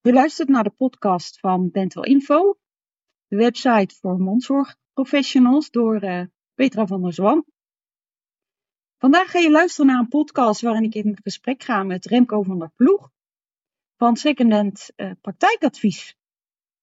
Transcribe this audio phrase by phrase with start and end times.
[0.00, 2.58] Je luistert naar de podcast van Dental Info,
[3.26, 6.22] de website voor mondzorgprofessionals door uh,
[6.54, 7.44] Petra van der Zwan.
[8.98, 12.58] Vandaag ga je luisteren naar een podcast waarin ik in gesprek ga met Remco van
[12.58, 13.10] der Ploeg
[13.96, 16.16] van Secondhand uh, Praktijkadvies.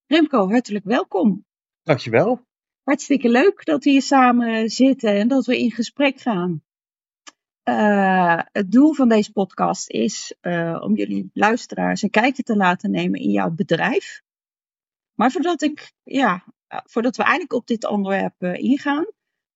[0.05, 1.45] Remco, hartelijk welkom.
[1.83, 2.45] Dankjewel.
[2.83, 6.63] Hartstikke leuk dat we hier samen zitten en dat we in gesprek gaan.
[7.69, 12.91] Uh, het doel van deze podcast is uh, om jullie luisteraars een kijkje te laten
[12.91, 14.21] nemen in jouw bedrijf.
[15.13, 19.05] Maar voordat, ik, ja, voordat we eigenlijk op dit onderwerp uh, ingaan,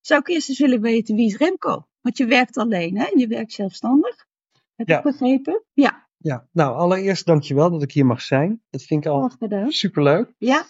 [0.01, 1.87] zou ik eerst eens willen weten wie is Remco?
[2.01, 3.07] Want je werkt alleen, hè?
[3.15, 4.27] Je werkt zelfstandig.
[4.75, 4.97] Heb ja.
[4.97, 5.63] ik begrepen?
[5.73, 6.07] Ja.
[6.17, 8.61] Ja, nou allereerst dankjewel dat ik hier mag zijn.
[8.69, 9.31] Dat vind ik al
[9.67, 10.33] superleuk.
[10.37, 10.65] Ja.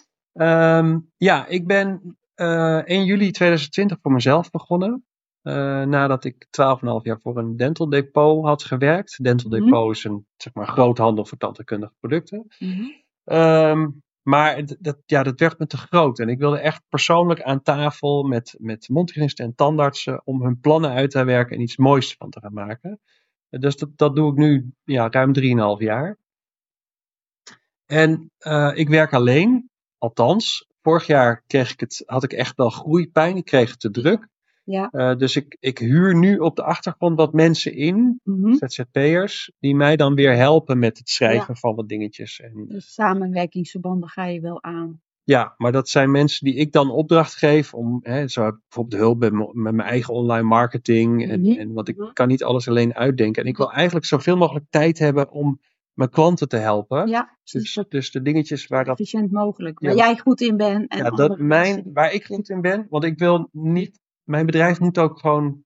[0.78, 5.04] Um, ja, ik ben 1 juli 2020 voor mezelf begonnen.
[5.42, 6.50] Uh, nadat ik 12,5
[7.02, 9.24] jaar voor een dental depot had gewerkt.
[9.24, 9.90] Dental depot mm -hmm.
[9.90, 12.46] is een zeg maar, groothandel voor tandheelkundige producten.
[12.58, 13.36] Mm -hmm.
[13.36, 16.18] um, maar dat, ja, dat werd me te groot.
[16.18, 20.90] En ik wilde echt persoonlijk aan tafel met, met mondhygiënisten en tandartsen om hun plannen
[20.90, 23.00] uit te werken en iets moois van te gaan maken.
[23.48, 25.32] Dus dat, dat doe ik nu ja, ruim
[25.78, 26.18] 3,5 jaar.
[27.86, 30.68] En uh, ik werk alleen, althans.
[30.82, 33.36] Vorig jaar kreeg ik het, had ik echt wel groeipijn.
[33.36, 34.28] Ik kreeg het te druk.
[34.70, 34.88] Ja.
[34.92, 38.36] Uh, dus ik, ik huur nu op de achtergrond wat mensen in, Mhm.
[38.38, 38.54] mm -hmm.
[38.68, 41.54] ZZP'ers, die mij dan weer helpen met het schrijven Ja.
[41.60, 42.40] van wat dingetjes.
[42.40, 45.00] En, Dus samenwerkingsverbanden ga je wel aan.
[45.24, 48.60] ja, maar dat zijn mensen die ik dan opdracht geef om, hè, zo heb ik
[48.68, 51.28] bijvoorbeeld hulp met, m- met mijn eigen online marketing.
[51.30, 51.58] En, Mhm.
[51.58, 52.12] en want ik Mhm.
[52.12, 53.42] kan niet alles alleen uitdenken.
[53.42, 55.60] En ik wil eigenlijk zoveel mogelijk tijd hebben om
[55.94, 57.08] mijn klanten te helpen.
[57.08, 59.80] Ja, Dus, zo dus de dingetjes waar dat efficiënt mogelijk.
[59.80, 60.04] Waar Ja.
[60.06, 60.90] jij goed in bent.
[60.90, 62.86] En ja, dat mijn, waar ik goed in ben.
[62.88, 63.99] Want ik wil niet,
[64.30, 65.64] mijn bedrijf moet ook gewoon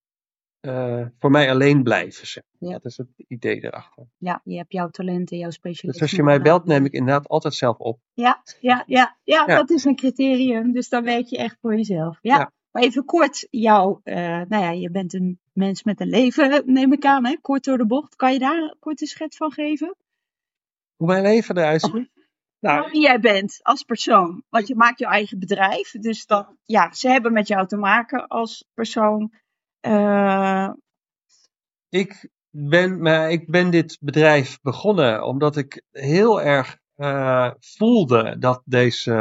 [0.59, 2.27] eh, voor mij alleen blijven.
[2.27, 2.43] Zeg.
[2.59, 2.71] Ja.
[2.71, 4.07] Dat is het idee erachter.
[4.17, 5.91] Ja, je hebt jouw talenten, jouw specialisme.
[5.91, 7.99] Dus als je mij belt, neem ik inderdaad altijd zelf op.
[8.13, 9.55] Ja, ja, ja, ja, Ja.
[9.55, 10.71] dat is een criterium.
[10.71, 12.17] Dus dan weet je echt voor jezelf.
[12.21, 12.37] Ja.
[12.37, 12.51] Ja.
[12.71, 14.15] Maar even kort, jou, eh,
[14.47, 17.35] nou ja, je bent een mens met een leven, neem ik aan, hè?
[17.41, 18.15] kort door de bocht.
[18.15, 19.95] Kan je daar een korte schets van geven?
[20.95, 22.09] Hoe mijn leven eruit ziet.
[22.65, 24.43] Nou, wie jij bent als persoon.
[24.49, 25.91] Want je maakt je eigen bedrijf.
[25.91, 29.33] Dus dan, ja, ze hebben met jou te maken als persoon.
[29.79, 30.69] Eh,
[31.89, 38.61] ik ben, maar ik ben dit bedrijf begonnen omdat ik heel erg eh, voelde dat
[38.65, 39.11] deze,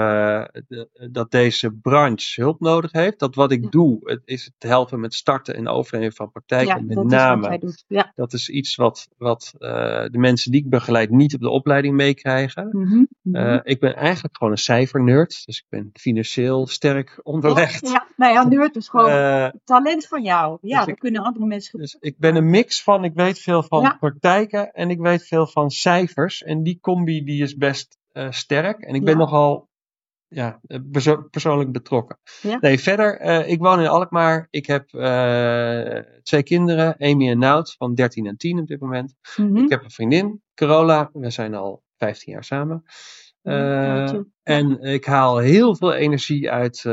[0.69, 3.19] de- dat deze branche hulp nodig heeft.
[3.19, 3.69] Dat wat ik Ja.
[3.71, 6.77] doe, het is het helpen met starten en overnemen van praktijken.
[6.77, 7.85] ja, met dat is name doet.
[7.89, 8.12] Ja.
[8.15, 9.69] Dat is iets wat, wat eh,
[10.11, 13.09] de mensen die ik begeleid niet op de opleiding meekrijgen.
[13.33, 15.43] Eh, ik ben eigenlijk gewoon een cijfernerd.
[15.47, 17.89] Dus ik ben financieel sterk onderlegd.
[17.89, 20.59] Ja, nou ja, nerd is gewoon talent van jou.
[20.61, 23.39] Ja, dus dat ik- kunnen andere mensen dus ik ben een mix van, ik weet
[23.39, 26.43] veel van praktijken en ik weet veel van cijfers.
[26.43, 28.80] En die combi die is best eh, sterk.
[28.80, 29.19] En ik ben Ja.
[29.19, 29.69] nogal
[30.28, 32.19] ja, eh, perso- persoonlijk betrokken.
[32.42, 32.58] Ja.
[32.60, 34.47] Nee, verder, eh, ik woon in Alkmaar.
[34.50, 34.88] Ik heb
[36.22, 39.14] twee kinderen, Amy en Nout, van 13 en 10 op dit moment.
[39.36, 39.56] Mhm.
[39.56, 41.10] Ik heb een vriendin, Carola.
[41.12, 42.82] We zijn al 15 jaar samen.
[44.42, 46.84] En ik haal heel veel energie uit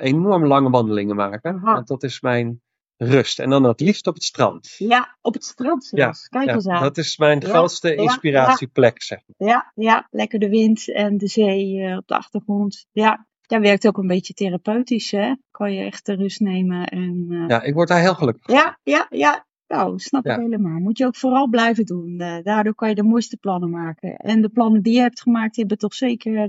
[0.00, 1.54] enorm lange wandelingen maken.
[1.54, 1.74] Aha.
[1.74, 2.60] Want dat is mijn
[3.02, 3.38] rust.
[3.38, 4.74] En dan het liefst op het strand.
[4.78, 6.28] Ja, op het strand zelfs.
[6.28, 6.82] Kijk Ja, eens aan.
[6.82, 9.48] dat is mijn Ja, grootste ja, inspiratieplek, zeg maar.
[9.48, 12.86] Ja, ja, lekker de wind en de zee eh, op de achtergrond.
[12.92, 15.34] Ja, dat werkt ook een beetje therapeutisch, hè?
[15.50, 17.26] Kan je echt de rust nemen en...
[17.30, 18.54] eh, Ja, ik word daar heel gelukkig van.
[18.54, 19.46] ja, ja, ja.
[19.66, 20.38] Nou, snap ik Ja.
[20.40, 20.78] helemaal.
[20.78, 22.18] Moet je ook vooral blijven doen.
[22.18, 24.16] Eh, daardoor kan je de mooiste plannen maken.
[24.16, 26.48] En de plannen die je hebt gemaakt, die hebben toch zeker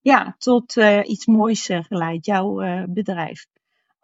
[0.00, 2.54] ja, tot iets moois geleid, jouw
[2.88, 3.46] bedrijf.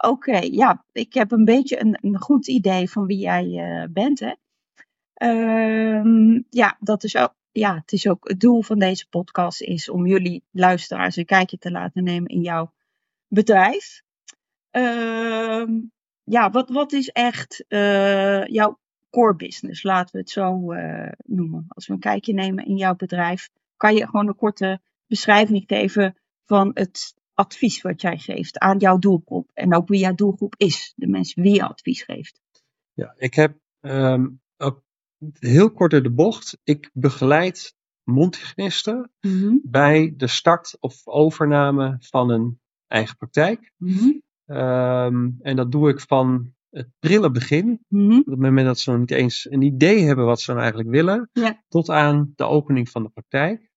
[0.03, 4.21] Oké, ja, ik heb een beetje een, goed idee van wie jij eh, bent.
[4.21, 4.33] Hè?
[5.15, 9.89] Ehm, ja, dat is ook, ja, het is ook het doel van deze podcast is
[9.89, 12.73] om jullie luisteraars een kijkje te laten nemen in jouw
[13.29, 14.03] bedrijf.
[14.71, 15.73] Ehm,
[16.25, 18.79] ja, wat, wat is echt eh, jouw
[19.11, 19.83] core business?
[19.83, 21.65] Laten we het zo eh, noemen.
[21.69, 26.17] Als we een kijkje nemen in jouw bedrijf, kan je gewoon een korte beschrijving geven
[26.45, 29.51] van het advies wat jij geeft aan jouw doelgroep.
[29.55, 32.41] En ook wie jouw doelgroep is, de mensen wie je advies geeft.
[32.93, 34.83] Ja, ik heb ehm, ook
[35.39, 36.59] heel kort door de bocht.
[36.65, 43.73] Ik begeleid mondhygiënisten Mhm, bij de start of overname van een eigen praktijk.
[43.77, 48.19] mhm, Ehm, en dat doe ik van het prille begin, mhm.
[48.19, 50.91] op het moment dat ze nog niet eens een idee hebben wat ze nou eigenlijk
[50.91, 51.65] willen, Ja.
[51.69, 53.70] tot aan de opening van de praktijk.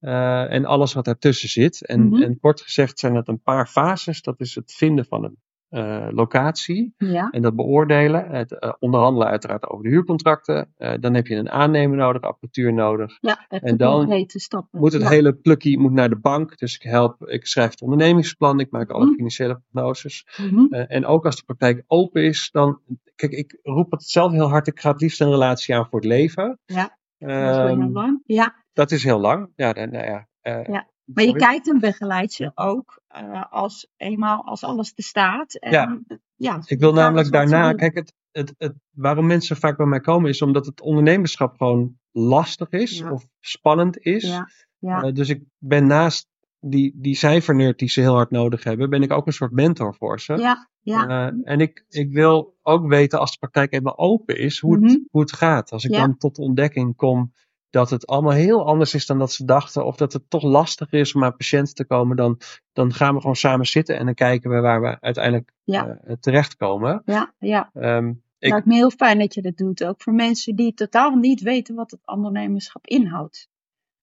[0.00, 1.86] Eh, en alles wat daartussen zit.
[1.86, 2.22] En, Mhm.
[2.22, 4.22] en kort gezegd zijn dat een paar fases.
[4.22, 5.36] Dat is het vinden van een
[5.68, 6.94] eh, locatie.
[6.96, 7.30] Ja.
[7.30, 8.28] En dat beoordelen.
[8.30, 10.72] Het eh, onderhandelen uiteraard over de huurcontracten.
[11.00, 13.18] Dan heb je een aannemer nodig, apparatuur nodig.
[13.20, 14.26] Ja, En dan.
[14.70, 15.08] Moet het ja.
[15.08, 16.58] hele plukkie moet naar de bank.
[16.58, 19.14] Dus ik help, ik schrijf het ondernemingsplan, ik maak alle Mhm.
[19.14, 20.26] financiële prognoses.
[20.36, 20.72] Mhm.
[20.74, 22.80] En ook als de praktijk open is, dan.
[23.14, 24.66] Kijk, ik roep het zelf heel hard.
[24.66, 26.58] Ik ga het liefst een relatie aan voor het leven.
[26.64, 28.22] Ja, Dat is heel lang.
[28.24, 29.52] Ja, dat is heel lang.
[29.56, 30.28] Ja, dan, nou ja.
[30.40, 35.02] eh, Ja, maar je kijkt en begeleidt ze ook eh, als eenmaal als alles te
[35.02, 35.54] staat.
[35.54, 36.00] En, Ja.
[36.36, 40.30] ja Ik wil namelijk daarna, kijk, het, het, het, waarom mensen vaak bij mij komen
[40.30, 43.10] is omdat het ondernemerschap gewoon lastig is Ja.
[43.12, 44.22] of spannend is.
[44.22, 44.48] Ja,
[44.78, 45.02] ja.
[45.02, 46.28] Eh, dus ik ben naast
[46.60, 49.94] die, die cijfernerd die ze heel hard nodig hebben, ben ik ook een soort mentor
[49.94, 50.36] voor ze.
[50.36, 51.32] ja, ja.
[51.42, 54.86] En ik, ik wil ook weten als de praktijk eenmaal open is, hoe, Mhm.
[54.86, 55.72] het, hoe het gaat.
[55.72, 57.32] Als ik dan tot de ontdekking kom
[57.70, 60.92] dat het allemaal heel anders is dan dat ze dachten, of dat het toch lastig
[60.92, 62.40] is om aan patiënten te komen, dan,
[62.72, 65.98] dan gaan we gewoon samen zitten en dan kijken we waar we uiteindelijk Ja.
[66.04, 67.02] eh, terechtkomen.
[67.04, 67.70] ja, ja.
[67.74, 69.84] Ehm, ik, Lijkt me heel fijn dat je dat doet.
[69.84, 73.48] Ook voor mensen die totaal niet weten wat het ondernemerschap inhoudt.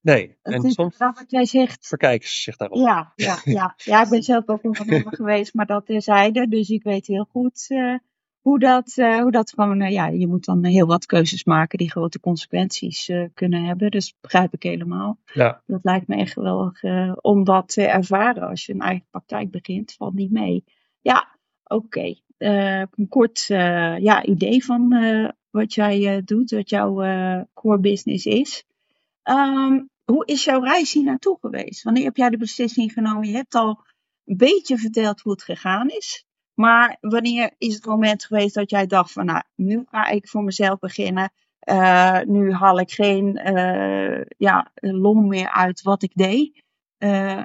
[0.00, 1.86] nee, en soms dat wat jij zegt.
[1.86, 2.78] verkijken ze zich daarop.
[2.78, 3.74] Ja, ja, ja.
[3.84, 6.48] ja, ik ben zelf ook ondernemer geweest, maar dat terzijde.
[6.48, 7.94] Dus ik weet heel goed eh,
[8.44, 9.80] hoe, dat, eh, hoe dat gewoon...
[9.80, 13.90] eh, ja, je moet dan heel wat keuzes maken die grote consequenties eh, kunnen hebben.
[13.90, 15.18] Dus begrijp ik helemaal.
[15.32, 15.62] Ja.
[15.66, 19.50] Dat lijkt me echt geweldig eh, om dat te ervaren als je een eigen praktijk
[19.50, 19.92] begint.
[19.92, 20.64] Valt niet mee.
[21.00, 22.14] Ja, oké.
[22.38, 24.88] Een kort ja, idee van
[25.50, 26.94] wat jij doet, wat jouw
[27.54, 28.64] core business is.
[29.22, 31.82] Ehm, hoe is jouw reis hier naartoe geweest?
[31.82, 33.28] Wanneer heb jij de beslissing genomen?
[33.28, 33.84] Je hebt al
[34.24, 36.23] een beetje verteld hoe het gegaan is.
[36.54, 40.42] Maar wanneer is het moment geweest dat jij dacht van nou, nu ga ik voor
[40.42, 41.32] mezelf beginnen.
[41.58, 46.62] Eh, nu haal ik geen eh, ja, lom meer uit wat ik deed.
[46.98, 47.42] Eh,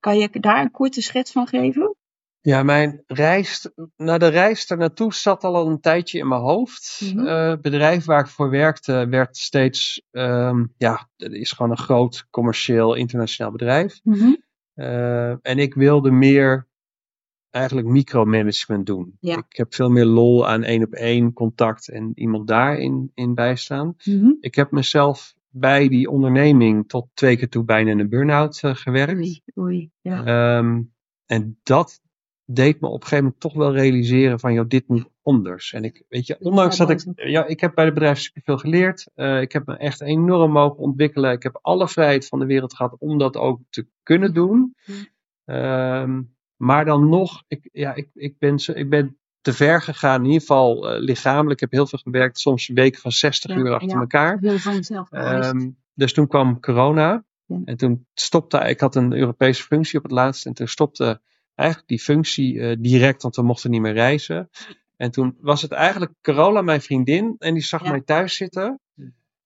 [0.00, 1.96] kan je daar een korte schets van geven?
[2.40, 7.00] Ja, mijn reis, nou de reis naartoe zat al een tijdje in mijn hoofd.
[7.04, 7.26] Mhm.
[7.26, 12.26] Het bedrijf waar ik voor werkte werd steeds, ehm, ja, het is gewoon een groot
[12.30, 14.00] commercieel internationaal bedrijf.
[14.74, 16.66] Eh, en ik wilde meer
[17.56, 19.16] eigenlijk micromanagement doen.
[19.20, 19.36] Ja.
[19.36, 23.96] Ik heb veel meer lol aan één op één contact en iemand daarin in bijstaan.
[24.04, 24.30] Mhm.
[24.40, 28.74] Ik heb mezelf bij die onderneming tot twee keer toe bijna in een burn-out eh,
[28.74, 29.18] gewerkt.
[29.18, 29.90] Oei, oei.
[30.00, 30.24] Ja.
[30.24, 30.82] Ehm,
[31.26, 32.00] en dat
[32.44, 35.72] deed me op een gegeven moment toch wel realiseren van, joh, dit moet anders.
[35.72, 39.10] En ik, weet je, ondanks dat ik, ja, ik heb bij het bedrijf superveel geleerd.
[39.14, 41.32] Eh, ik heb me echt enorm mogen ontwikkelen.
[41.32, 44.74] Ik heb alle vrijheid van de wereld gehad om dat ook te kunnen doen.
[45.44, 46.22] Ehm,
[46.56, 50.40] maar dan nog, ik, ja, ik, ik, ben, ik ben te ver gegaan, in ieder
[50.40, 51.52] geval eh, lichamelijk.
[51.52, 54.00] Ik heb heel veel gewerkt, soms weken van 60 Ja, uur achter ja.
[54.00, 54.38] elkaar.
[54.38, 55.50] Veel van jezelf geëist.
[55.52, 57.24] Ehm, dus toen kwam corona.
[57.46, 57.60] Ja.
[57.64, 60.46] En toen stopte, ik had een Europese functie op het laatst.
[60.46, 61.20] En toen stopte
[61.54, 64.50] eigenlijk die functie eh, direct, want we mochten niet meer reizen.
[64.96, 67.34] En toen was het eigenlijk Carola, mijn vriendin.
[67.38, 68.80] En die zag mij thuis zitten.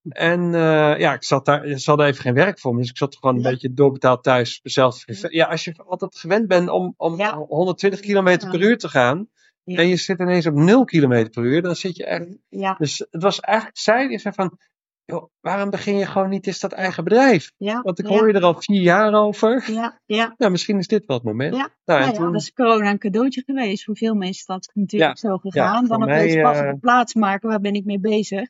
[0.09, 2.79] En eh, ja, ik zat daar, ze hadden even geen werk voor me.
[2.79, 3.49] Dus ik zat gewoon een Ja.
[3.49, 4.59] beetje doorbetaald thuis.
[4.63, 5.03] Mezelf.
[5.29, 5.45] Ja.
[5.45, 7.37] als je altijd gewend bent om, om Ja.
[7.37, 8.57] 120 kilometer Ja.
[8.57, 9.27] per uur te gaan.
[9.63, 11.61] En je zit ineens op 0 kilometer per uur.
[11.61, 14.57] Dan zit je echt ja, dus het was eigenlijk, zij die zei van,
[15.05, 17.51] joh, waarom begin je gewoon niet eens dat eigen bedrijf?
[17.57, 17.81] ja.
[17.81, 19.71] Want ik ja, hoor je er al vier jaar over.
[19.71, 20.33] Ja, ja.
[20.37, 21.55] Nou, misschien is dit wel het moment.
[21.55, 23.83] Ja, Nou, Nou en ja, toen, dat is corona een cadeautje geweest.
[23.83, 25.87] Voor veel mensen is dat natuurlijk zo gegaan.
[25.87, 28.49] Dan opeens pas op eh, plaats maken, waar ben ik mee bezig?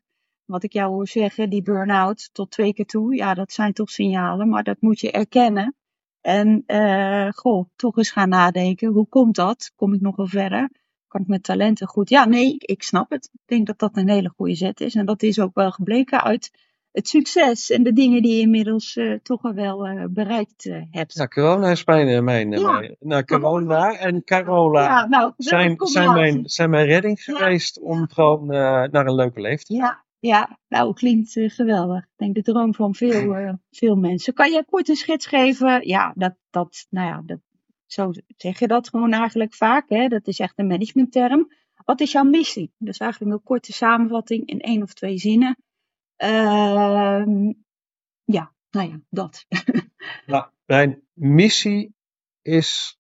[0.51, 3.15] Wat ik jou hoor zeggen, die burn-out tot twee keer toe.
[3.15, 5.75] Ja, dat zijn toch signalen, maar dat moet je erkennen.
[6.21, 8.91] En eh, goh, toch eens gaan nadenken.
[8.93, 9.71] Hoe komt dat?
[9.75, 10.69] Kom ik nog wel verder?
[11.07, 12.09] Kan ik met talenten goed?
[12.09, 13.29] Ja, nee, ik, snap het.
[13.33, 14.95] Ik denk dat dat een hele goede zet is.
[14.95, 16.51] En dat is ook wel gebleken uit
[16.91, 21.15] het succes en de dingen die je inmiddels eh, toch al wel eh, bereikt hebt.
[21.15, 22.71] nou, corona is mijn, mijn, Ja.
[22.71, 27.33] mijn- nou, corona en Carola Ja, nou, zijn, zijn, mijn, zijn mijn redding Ja.
[27.37, 29.79] geweest om gewoon naar een leuke leeftijd.
[29.79, 32.03] Ja, ja, nou klinkt eh, geweldig.
[32.03, 34.33] Ik denk de droom van veel, eh, veel mensen.
[34.33, 35.87] Kan jij kort een schets geven?
[35.87, 37.39] Ja, dat, dat, nou ja, dat,
[37.85, 39.89] zo zeg je dat gewoon eigenlijk vaak.
[39.89, 40.07] Hè?
[40.07, 41.51] Dat is echt een managementterm.
[41.85, 42.73] Wat is jouw missie?
[42.77, 45.57] Dus eigenlijk een korte samenvatting in één of twee zinnen.
[46.15, 47.51] Ehm,
[48.23, 49.45] ja, nou ja, dat.
[50.25, 51.95] Nou, mijn missie
[52.41, 52.99] is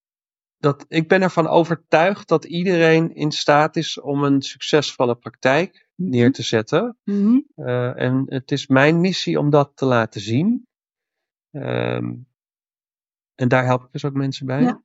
[0.57, 6.31] dat ik ben ervan overtuigd dat iedereen in staat is om een succesvolle praktijk neer
[6.31, 6.97] te zetten.
[7.03, 7.39] Mhm.
[7.55, 10.67] Eh, en het is mijn missie om dat te laten zien.
[11.51, 12.13] Ehm,
[13.35, 14.61] en daar help ik dus ook mensen bij.
[14.61, 14.81] Ja.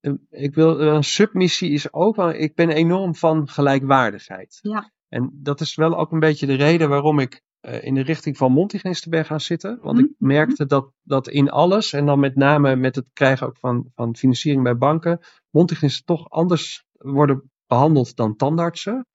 [0.00, 4.58] Eh, Ik wil, een submissie is ook wel, ik ben enorm van gelijkwaardigheid.
[4.62, 4.92] Ja.
[5.08, 8.36] En dat is wel ook een beetje de reden waarom ik eh, in de richting
[8.36, 9.78] van mondhygiënisten ben gaan zitten.
[9.82, 10.26] Want ik Mhm.
[10.28, 14.16] merkte dat, dat in alles, en dan met name met het krijgen ook van, van
[14.16, 19.06] financiering bij banken, mondhygiënisten toch anders worden behandeld dan tandartsen.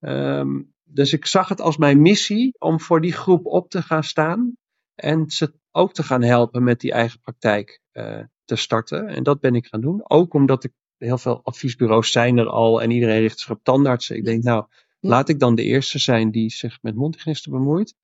[0.00, 4.04] Ehm, dus ik zag het als mijn missie om voor die groep op te gaan
[4.04, 4.56] staan
[4.94, 9.08] en ze ook te gaan helpen met die eigen praktijk eh, te starten.
[9.08, 10.10] En dat ben ik gaan doen.
[10.10, 14.16] Ook omdat ik heel veel adviesbureaus zijn er al en iedereen richt zich op tandartsen.
[14.16, 14.66] Ik denk, nou,
[15.00, 17.94] laat ik dan de eerste zijn die zich met mondhygiënisten bemoeit.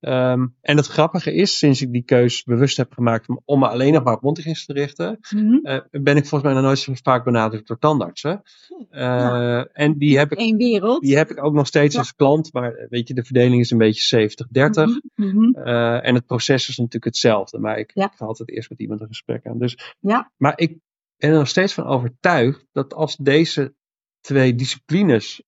[0.00, 3.92] Ehm, en het grappige is, sinds ik die keus bewust heb gemaakt om, me alleen
[3.92, 5.54] nog maar op mondhygiënisten te richten, Mhm.
[5.66, 8.42] eh, ben ik volgens mij nog nooit zo vaak benaderd door tandartsen.
[8.90, 11.02] Eh, En die heb, ik, Eén wereld.
[11.02, 12.00] die heb ik ook nog steeds Ja.
[12.00, 15.00] als klant, maar eh, weet je, de verdeling is een beetje 70-30.
[15.14, 15.58] Mhm, mhm.
[15.98, 18.04] En het proces is natuurlijk hetzelfde, maar ik, Ja.
[18.04, 19.58] ik ga altijd eerst met iemand een gesprek aan.
[19.58, 19.94] Dus.
[20.36, 20.78] Maar ik
[21.16, 23.74] ben er nog steeds van overtuigd dat als deze
[24.20, 25.42] twee disciplines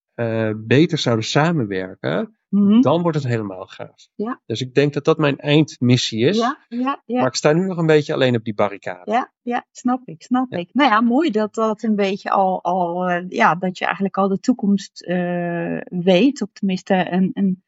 [0.57, 2.81] beter zouden samenwerken, Mhm.
[2.81, 4.09] dan wordt het helemaal gaaf.
[4.15, 4.41] Ja.
[4.47, 6.39] Dus ik denk dat dat mijn eindmissie is.
[6.39, 7.19] Ja, ja, ja.
[7.19, 9.11] Maar ik sta nu nog een beetje alleen op die barricade.
[9.11, 10.59] Ja, ja, snap ik, snap Ja.
[10.59, 10.69] ik.
[10.73, 14.29] Nou ja, mooi dat dat een beetje al, al eh, ja, dat je eigenlijk al
[14.29, 16.43] de toekomst eh, weet.
[16.43, 17.63] Of tenminste een, een,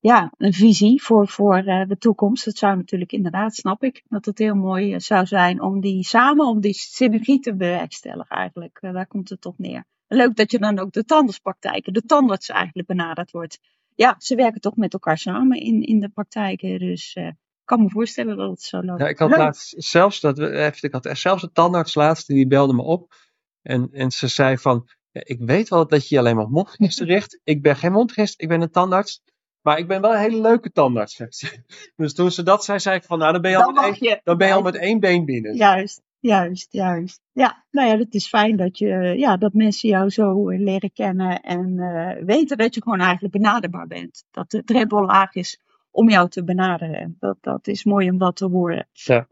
[0.00, 2.44] ja, een visie voor, voor eh, de toekomst.
[2.44, 6.46] Dat zou natuurlijk inderdaad, snap ik, dat het heel mooi zou zijn om die samen,
[6.46, 8.78] om die synergie te bewerkstelligen eigenlijk.
[8.80, 9.84] Daar komt het op neer.
[10.08, 13.58] Leuk dat je dan ook de tandartspraktijken, de tandarts eigenlijk benaderd wordt.
[13.96, 16.78] Ja, ze werken toch met elkaar samen in, in de praktijken.
[16.78, 17.34] Dus eh, ik
[17.64, 19.00] kan me voorstellen dat het zo loopt.
[19.00, 22.46] Ja, ik had laatst zelfs dat we, even- ik had zelfs een tandarts laatst die
[22.46, 23.14] belde me op
[23.62, 26.50] en, en ze zei van, ja, ik weet wel dat je je alleen maar op
[26.50, 27.40] mondhygiënisten richt.
[27.44, 29.22] Ik ben geen mondhygiënist, ik ben een tandarts,
[29.60, 31.16] maar ik ben wel een hele leuke tandarts.
[31.96, 33.96] Dus toen ze dat zei, zei ik van, nou dan ben je al, met, één,
[33.98, 34.20] je.
[34.22, 35.54] dan ben je al met één been binnen.
[35.54, 37.20] Juist, juist, juist.
[37.32, 40.92] Ja, nou ja, het is fijn dat, je, ja, dat mensen jou zo eh, leren
[40.92, 44.24] kennen en eh, weten dat je gewoon eigenlijk benaderbaar bent.
[44.30, 47.16] Dat de drempel laag is om jou te benaderen.
[47.18, 48.88] Dat, dat is mooi om dat te horen.
[48.92, 49.28] Ja.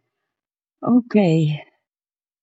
[0.79, 1.62] Oké.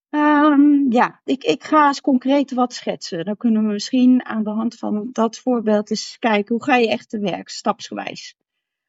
[0.10, 3.26] Ehm, ja, ik, ik ga eens concreet wat schetsen.
[3.26, 6.90] Dan kunnen we misschien aan de hand van dat voorbeeld eens kijken hoe ga je
[6.90, 8.36] echt te werk, stapsgewijs.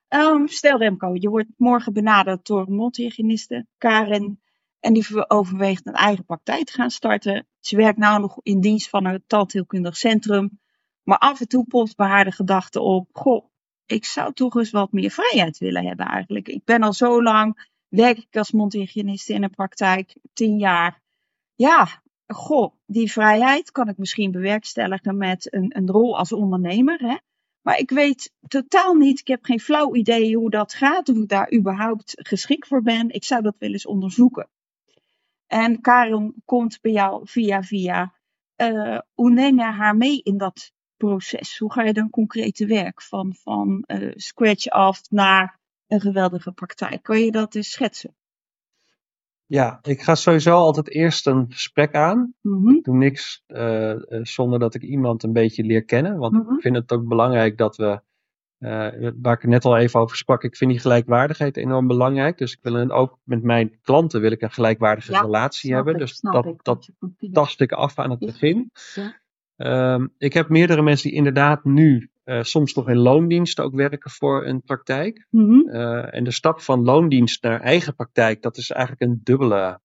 [0.08, 4.41] Ehm, stel Remco, je wordt morgen benaderd door een mondhygiëniste, Karen,
[4.82, 7.46] en die ver- overweegt een eigen praktijk te gaan starten.
[7.60, 10.60] Ze werkt nou nog in dienst van een tandheelkundig centrum,
[11.02, 13.46] maar af en toe popt bij haar de gedachte op, goh,
[13.86, 16.48] ik zou toch eens wat meer vrijheid willen hebben eigenlijk.
[16.48, 21.02] Ik ben al zo lang, werk ik als mondhygiëniste in een praktijk, tien jaar.
[21.54, 27.16] Ja, goh, die vrijheid kan ik misschien bewerkstelligen met een, een rol als ondernemer, hè.
[27.60, 31.28] Maar ik weet totaal niet, ik heb geen flauw idee hoe dat gaat, of ik
[31.28, 33.10] daar überhaupt geschikt voor ben.
[33.10, 34.48] Ik zou dat willen eens onderzoeken.
[35.52, 38.14] En Karen komt bij jou via via.
[38.56, 41.58] Eh, hoe neem jij haar mee in dat proces?
[41.58, 46.52] Hoe ga je dan concreet te werk van, van eh, scratch af naar een geweldige
[46.52, 47.02] praktijk?
[47.02, 48.14] Kan je dat eens schetsen?
[49.46, 52.34] Ja, ik ga sowieso altijd eerst een gesprek aan.
[52.40, 56.18] Mhm, Ik doe niks eh, eh, zonder dat ik iemand een beetje leer kennen.
[56.18, 56.54] Want Mhm.
[56.54, 58.00] ik vind het ook belangrijk dat we,
[58.62, 62.38] eh, waar ik net al even over sprak, ik vind die gelijkwaardigheid enorm belangrijk.
[62.38, 65.92] Dus ik wil een, ook met mijn klanten wil ik een gelijkwaardige Ja, relatie hebben.
[65.92, 66.88] ik, Dus dat, ik, dat
[67.32, 68.70] tast ik af aan het begin.
[68.94, 69.20] Ja.
[69.56, 74.10] Ehm, ik heb meerdere mensen die inderdaad nu eh, soms nog in loondienst ook werken
[74.10, 75.26] voor een praktijk.
[75.30, 79.80] Mhm, Eh, en de stap van loondienst naar eigen praktijk, dat is eigenlijk een dubbele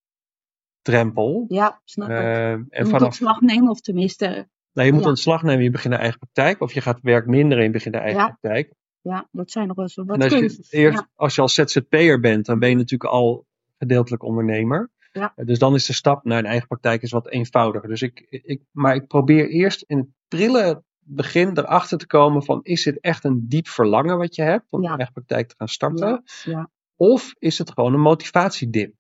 [0.81, 1.45] drempel.
[1.47, 2.15] Ja, snap ik.
[2.15, 5.09] Eh, Je en vanaf, ontslag nemen, of tenminste, nou, je moet ja.
[5.09, 6.61] ontslag nemen, je begint een eigen praktijk.
[6.61, 8.25] Of je gaat werk minderen en je begint een eigen Ja.
[8.27, 8.73] praktijk.
[9.01, 11.49] ja, dat zijn nog wel eens wat En als je, eerst, Ja, als je al
[11.49, 13.45] ZZP'er bent, dan ben je natuurlijk al
[13.77, 14.89] gedeeltelijk ondernemer.
[15.11, 15.33] Ja.
[15.35, 17.89] Eh, Dus dan is de stap naar een eigen praktijk is wat eenvoudiger.
[17.89, 22.59] Dus ik, ik, maar ik probeer eerst in het prille begin erachter te komen van
[22.63, 24.89] is dit echt een diep verlangen wat je hebt om Ja.
[24.91, 26.23] een eigen praktijk te gaan starten?
[26.43, 28.93] ja, Of is het gewoon een motivatiedip?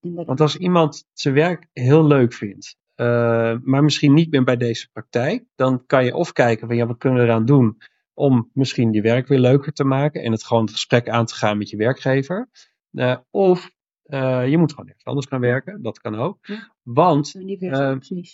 [0.00, 4.88] Want als iemand zijn werk heel leuk vindt, eh, maar misschien niet meer bij deze
[4.92, 7.76] praktijk, dan kan je of kijken van ja, wat kunnen we eraan doen
[8.14, 11.34] om misschien je werk weer leuker te maken en het gewoon het gesprek aan te
[11.34, 12.48] gaan met je werkgever.
[12.92, 13.70] Eh, of
[14.02, 16.38] eh, je moet gewoon ergens anders gaan werken, dat kan ook.
[16.46, 16.70] Ja.
[16.82, 17.34] Want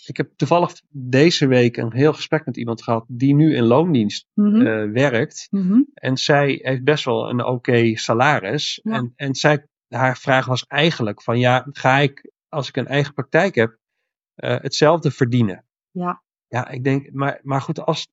[0.05, 4.27] ik heb toevallig deze week een heel gesprek met iemand gehad die nu in loondienst
[4.33, 5.47] Mhm, werkt.
[5.49, 8.79] mhm, En zij heeft best wel een oké salaris.
[8.83, 8.91] Ja.
[8.91, 13.13] En, en zij, haar vraag was eigenlijk van ja, ga ik als ik een eigen
[13.13, 13.77] praktijk heb,
[14.39, 15.65] hetzelfde verdienen?
[15.91, 18.07] Ja, Ja, ik denk, maar, maar goed, als,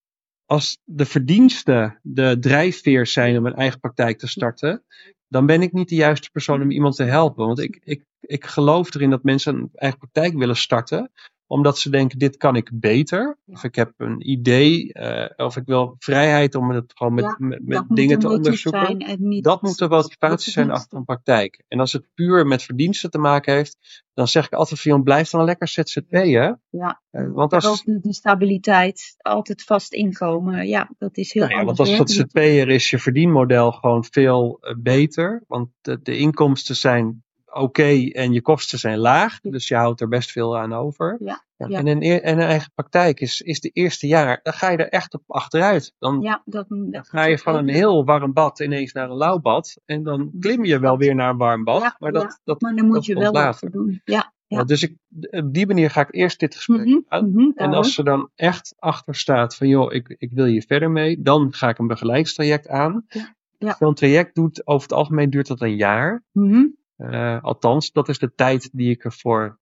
[0.45, 4.85] als de verdiensten de drijfveer zijn om een eigen praktijk te starten,
[5.29, 7.47] dan ben ik niet de juiste persoon om iemand te helpen.
[7.47, 11.11] Want ik, ik, ik geloof erin dat mensen een eigen praktijk willen starten,
[11.47, 13.39] omdat ze denken, dit kan ik beter.
[13.47, 14.93] Of ik heb een idee.
[14.93, 19.19] eh, of ik wil vrijheid om het gewoon met, Ja, met, dingen te onderzoeken.
[19.19, 21.65] niet Dat moet de motivatie zijn achter een praktijk.
[21.69, 25.31] En als het puur met verdiensten te maken heeft, dan zeg ik altijd van, blijf
[25.31, 26.61] dan lekker ZZP'en.
[26.71, 30.67] Ja, Eh, want ook als, die, stabiliteit, altijd vast inkomen.
[30.67, 34.75] Ja, dat is heel nou ja, want als ZZP'er is je verdienmodel gewoon veel eh,
[34.79, 35.45] beter.
[35.47, 37.25] Want de, de inkomsten zijn
[37.61, 39.41] oké en je kosten zijn laag.
[39.41, 41.17] Dus je houdt er best veel aan over.
[41.21, 41.69] Ja, ja.
[41.69, 44.89] En, een, en een eigen praktijk is, is de eerste jaar, dan ga je er
[44.89, 45.93] echt op achteruit.
[45.99, 49.39] Dan, Ja, dat, dan ga je van een heel warm bad ineens naar een lauw
[49.41, 49.81] bad.
[49.85, 51.81] En dan klim je wel weer naar een warm bad.
[51.81, 54.01] Ja, maar dat, dat, Maar dan moet dat je wel wat voor doen.
[54.49, 54.97] Ja, dus ik,
[55.31, 57.31] op die manier ga ik eerst dit gesprek Mhm, aan.
[57.31, 60.91] mhm, En als er dan echt achter staat van joh, ik, ik wil hier verder
[60.91, 63.05] mee, dan ga ik een begeleidingstraject aan.
[63.09, 63.77] Ja, ja.
[63.79, 66.23] Zo'n traject doet over het algemeen duurt dat een jaar.
[66.33, 66.65] Mhm,
[66.97, 69.59] Eh, althans, dat is de tijd die ik ervoor.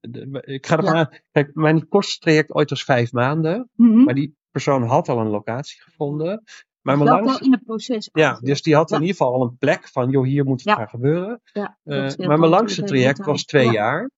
[0.00, 0.98] de- ik ga ervan Ja.
[1.10, 1.22] uit.
[1.32, 3.70] Kijk, mijn kortstraject ooit was vijf maanden.
[3.74, 4.04] mhm.
[4.04, 6.42] Maar die persoon had al een locatie gevonden.
[6.80, 8.08] Maar Dus mijn in het proces.
[8.12, 8.46] ja, eigenlijk.
[8.52, 10.74] dus die had in ieder geval al een plek van, joh, hier moet het Ja.
[10.74, 11.40] gaan gebeuren.
[11.84, 13.72] Scheelt maar mijn langste traject was twee Ja.
[13.72, 14.10] jaar.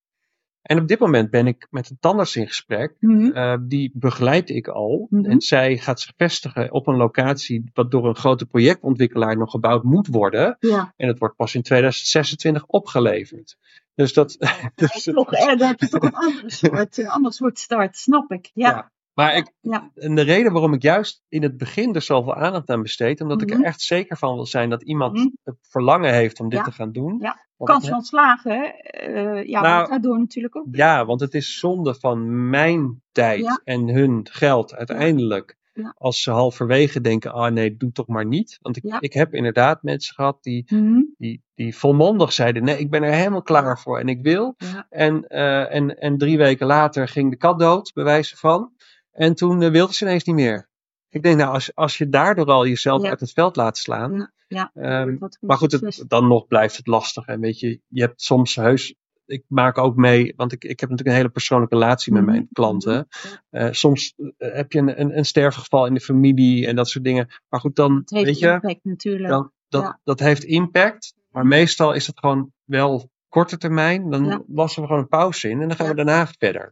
[0.66, 2.96] En op dit moment ben ik met een tandarts in gesprek.
[3.00, 5.06] Mhm, Eh, die begeleid ik al.
[5.11, 5.25] Mhm.
[5.30, 9.82] En zij gaat zich vestigen op een locatie wat door een grote projectontwikkelaar nog gebouwd
[9.82, 10.56] moet worden.
[10.61, 13.56] Ja, En het wordt pas in 2026 opgeleverd.
[13.94, 14.37] Dus dat.
[14.75, 18.32] dus het- toch, eh, dan heb je toch een andere soort, ander soort start, snap
[18.32, 18.50] ik.
[18.54, 18.90] Ja, Ja.
[19.16, 19.90] Maar ik, ja.
[19.94, 23.42] en de reden waarom ik juist in het begin er zoveel aandacht aan besteed, omdat
[23.42, 23.58] ik Mhm.
[23.61, 25.26] er echt zeker van wil zijn dat iemand Mhm.
[25.44, 26.64] het verlangen heeft om dit Ja.
[26.64, 27.18] te gaan doen.
[27.20, 27.44] Ja.
[27.58, 30.66] Kans van slagen, eh ja, Nou, daardoor natuurlijk ook.
[30.70, 33.61] Ja, want het is zonde van mijn tijd Ja.
[33.64, 35.56] en hun geld uiteindelijk.
[35.99, 38.58] Als ze halverwege denken, ah nee, doe toch maar niet.
[38.62, 42.90] Want ik, ik heb inderdaad mensen gehad die, Mhm, die, die volmondig zeiden, nee, ik
[42.90, 44.56] ben er helemaal klaar voor en ik wil.
[44.90, 48.73] En, eh, en, en drie weken later ging de kat dood, bij wijze van.
[49.16, 50.68] En toen uh, wilde ze ineens niet meer.
[51.08, 53.08] Ik denk, nou, als, als je daardoor al jezelf Ja.
[53.08, 54.32] uit het veld laat slaan.
[54.49, 55.00] ja, ja.
[55.00, 57.26] Ehm, maar goed, het, dan nog blijft het lastig.
[57.26, 58.94] En weet je, je hebt soms heus.
[59.26, 62.30] Ik maak ook mee, want ik, ik heb natuurlijk een hele persoonlijke relatie met Mhm,
[62.30, 63.06] mijn klanten.
[63.08, 66.88] mhm, Eh, soms eh, heb je een, een, een sterfgeval in de familie en dat
[66.88, 67.28] soort dingen.
[67.49, 69.28] Maar goed, dan Het heeft weet je, impact natuurlijk.
[69.28, 70.00] dan, dat, Ja.
[70.04, 71.14] dat heeft impact.
[71.30, 74.10] Maar meestal is het gewoon wel korte termijn.
[74.10, 74.43] Dan Ja.
[74.47, 75.95] lassen we gewoon een pauze in en dan gaan Ja.
[75.95, 76.69] we daarna verder.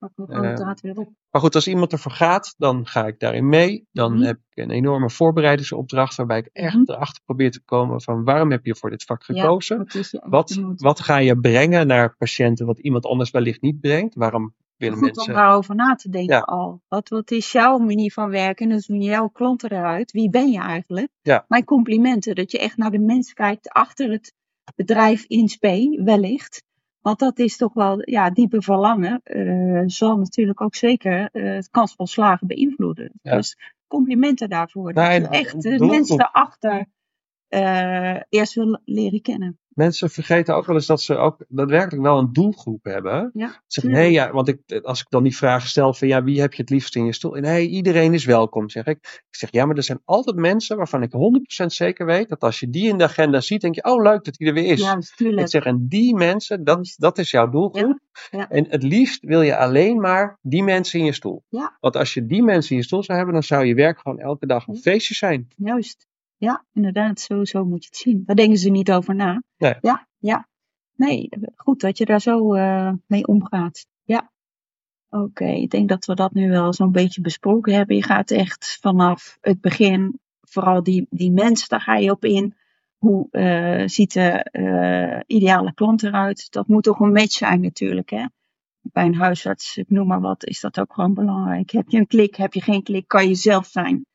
[0.00, 1.08] Pak eh, weer op.
[1.30, 3.86] Maar goed, als iemand ervoor gaat, dan ga ik daarin mee.
[3.92, 4.22] Dan Mhm.
[4.22, 6.90] heb ik een enorme voorbereidingsopdracht waarbij ik echt Mhm.
[6.90, 9.86] erachter probeer te komen van waarom heb je voor dit vak Ja, gekozen?
[10.20, 14.14] wat Wat, ga je brengen naar patiënten wat iemand anders wellicht niet brengt?
[14.14, 15.34] Waarom willen Goed om mensen...
[15.34, 16.40] daarover na te denken Ja.
[16.42, 16.82] al.
[16.88, 18.68] Wat, wat is jouw manier van werken?
[18.68, 20.12] Dus hoe jouw klant eruit?
[20.12, 21.08] Wie ben je eigenlijk?
[21.22, 21.44] Ja.
[21.48, 24.34] Mijn complimenten dat je echt naar de mens kijkt achter het
[24.76, 26.62] bedrijf in spe, wellicht.
[27.00, 31.70] Want dat is toch wel, ja, diepe verlangen eh, zal natuurlijk ook zeker eh, het
[31.70, 33.12] kans van slagen beïnvloeden.
[33.22, 33.36] Ja.
[33.36, 34.92] Dus complimenten daarvoor.
[34.92, 35.90] Nou, dat je echt de doelgroep.
[35.90, 36.86] mensen daarachter
[37.48, 39.58] eh, eerst wil leren kennen.
[39.80, 43.30] Mensen vergeten ook wel eens dat ze ook daadwerkelijk wel een doelgroep hebben.
[43.34, 46.40] Ja, Zeggen, nee, ja, want ik, als ik dan die vraag stel van ja, wie
[46.40, 47.36] heb je het liefst in je stoel?
[47.36, 48.96] En nee, iedereen is welkom, zeg ik.
[49.30, 51.12] Ik zeg ja, maar er zijn altijd mensen waarvan ik
[51.62, 54.24] 100% zeker weet dat als je die in de agenda ziet, denk je, oh leuk
[54.24, 54.80] dat die er weer is.
[54.80, 55.48] Juist, Ik tuurlijk.
[55.48, 57.98] zeg, en die mensen, dat, dat is jouw doelgroep.
[58.30, 58.48] ja.
[58.48, 61.42] En het liefst wil je alleen maar die mensen in je stoel.
[61.48, 61.76] Ja.
[61.80, 64.18] Want als je die mensen in je stoel zou hebben, dan zou je werk gewoon
[64.18, 64.80] elke dag een Ja.
[64.80, 65.48] feestje zijn.
[65.56, 66.08] Juist.
[66.40, 68.22] Ja, inderdaad, zo, zo moet je het zien.
[68.26, 69.42] Daar denken ze niet over na.
[69.56, 69.74] Nee.
[69.80, 70.48] Ja, ja.
[70.96, 73.86] Nee, goed dat je daar zo eh, mee omgaat.
[74.02, 74.30] Ja.
[75.08, 77.96] Oké, ik denk dat we dat nu wel zo'n beetje besproken hebben.
[77.96, 82.54] Je gaat echt vanaf het begin, vooral die, die mensen, daar ga je op in.
[82.96, 86.50] Hoe eh, ziet de eh, ideale klant eruit?
[86.50, 88.24] Dat moet toch een match zijn natuurlijk, hè?
[88.80, 91.70] Bij een huisarts, ik noem maar wat, is dat ook gewoon belangrijk.
[91.70, 94.06] Heb je een klik, heb je geen klik, kan je zelf zijn.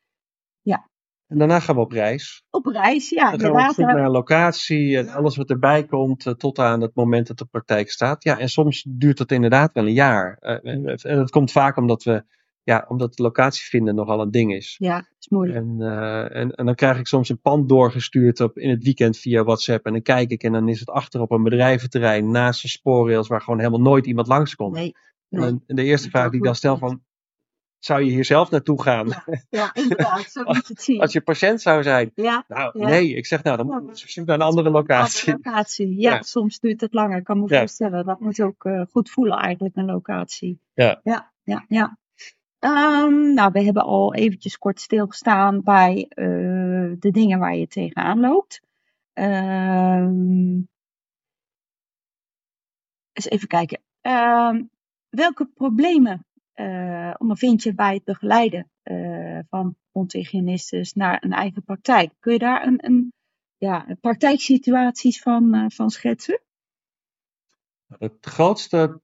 [1.26, 2.44] En daarna gaan we op reis.
[2.50, 3.74] Op reis, ja, Dan gaan we op inderdaad.
[3.74, 7.38] zoek naar een locatie en alles wat erbij komt eh, tot aan het moment dat
[7.38, 8.24] de praktijk staat.
[8.24, 10.36] Ja, en soms duurt dat inderdaad wel een jaar.
[10.40, 12.24] Eh, en en dat komt vaak omdat we,
[12.62, 14.76] ja, omdat de locatie vinden nogal een ding is.
[14.78, 15.58] Ja, dat is moeilijk.
[15.58, 19.18] En, eh, en, en dan krijg ik soms een pand doorgestuurd op, in het weekend
[19.18, 19.86] via WhatsApp.
[19.86, 23.28] En dan kijk ik en dan is het achter op een bedrijventerrein naast de spoorrails
[23.28, 24.74] waar gewoon helemaal nooit iemand langskomt.
[24.74, 24.94] Nee.
[25.30, 25.60] En, nee.
[25.66, 27.02] en de eerste vraag die ik dan stel van,
[27.86, 29.08] zou je hier zelf naartoe gaan?
[29.50, 31.00] Ja, inderdaad, zo moet je het zien.
[31.00, 32.10] Als je patiënt zou zijn.
[32.14, 32.88] Ja, Nou, Ja.
[32.88, 33.14] nee.
[33.14, 35.32] Ik zeg, nou, dan moet je naar een andere locatie.
[35.32, 36.00] andere locatie.
[36.00, 37.18] Ja, soms duurt het langer.
[37.18, 38.04] Ik kan me voorstellen.
[38.06, 40.60] Dat moet ook eh, goed voelen eigenlijk, een locatie.
[40.74, 41.00] Ja.
[41.02, 41.98] Ja, ja, ja.
[42.58, 46.26] Ehm, nou, we hebben al eventjes kort stilgestaan bij eh,
[46.98, 48.60] de dingen waar je tegenaan loopt.
[49.12, 50.64] Ehm
[53.12, 53.80] eens even kijken.
[54.00, 54.62] Ehm,
[55.08, 62.12] welke problemen uh, ondervind je bij het begeleiden uh, van onthygiënistes naar een eigen praktijk?
[62.20, 63.12] Kun je daar een, een
[63.56, 66.40] ja, praktijksituaties van, uh, van schetsen?
[67.98, 69.00] Het grootste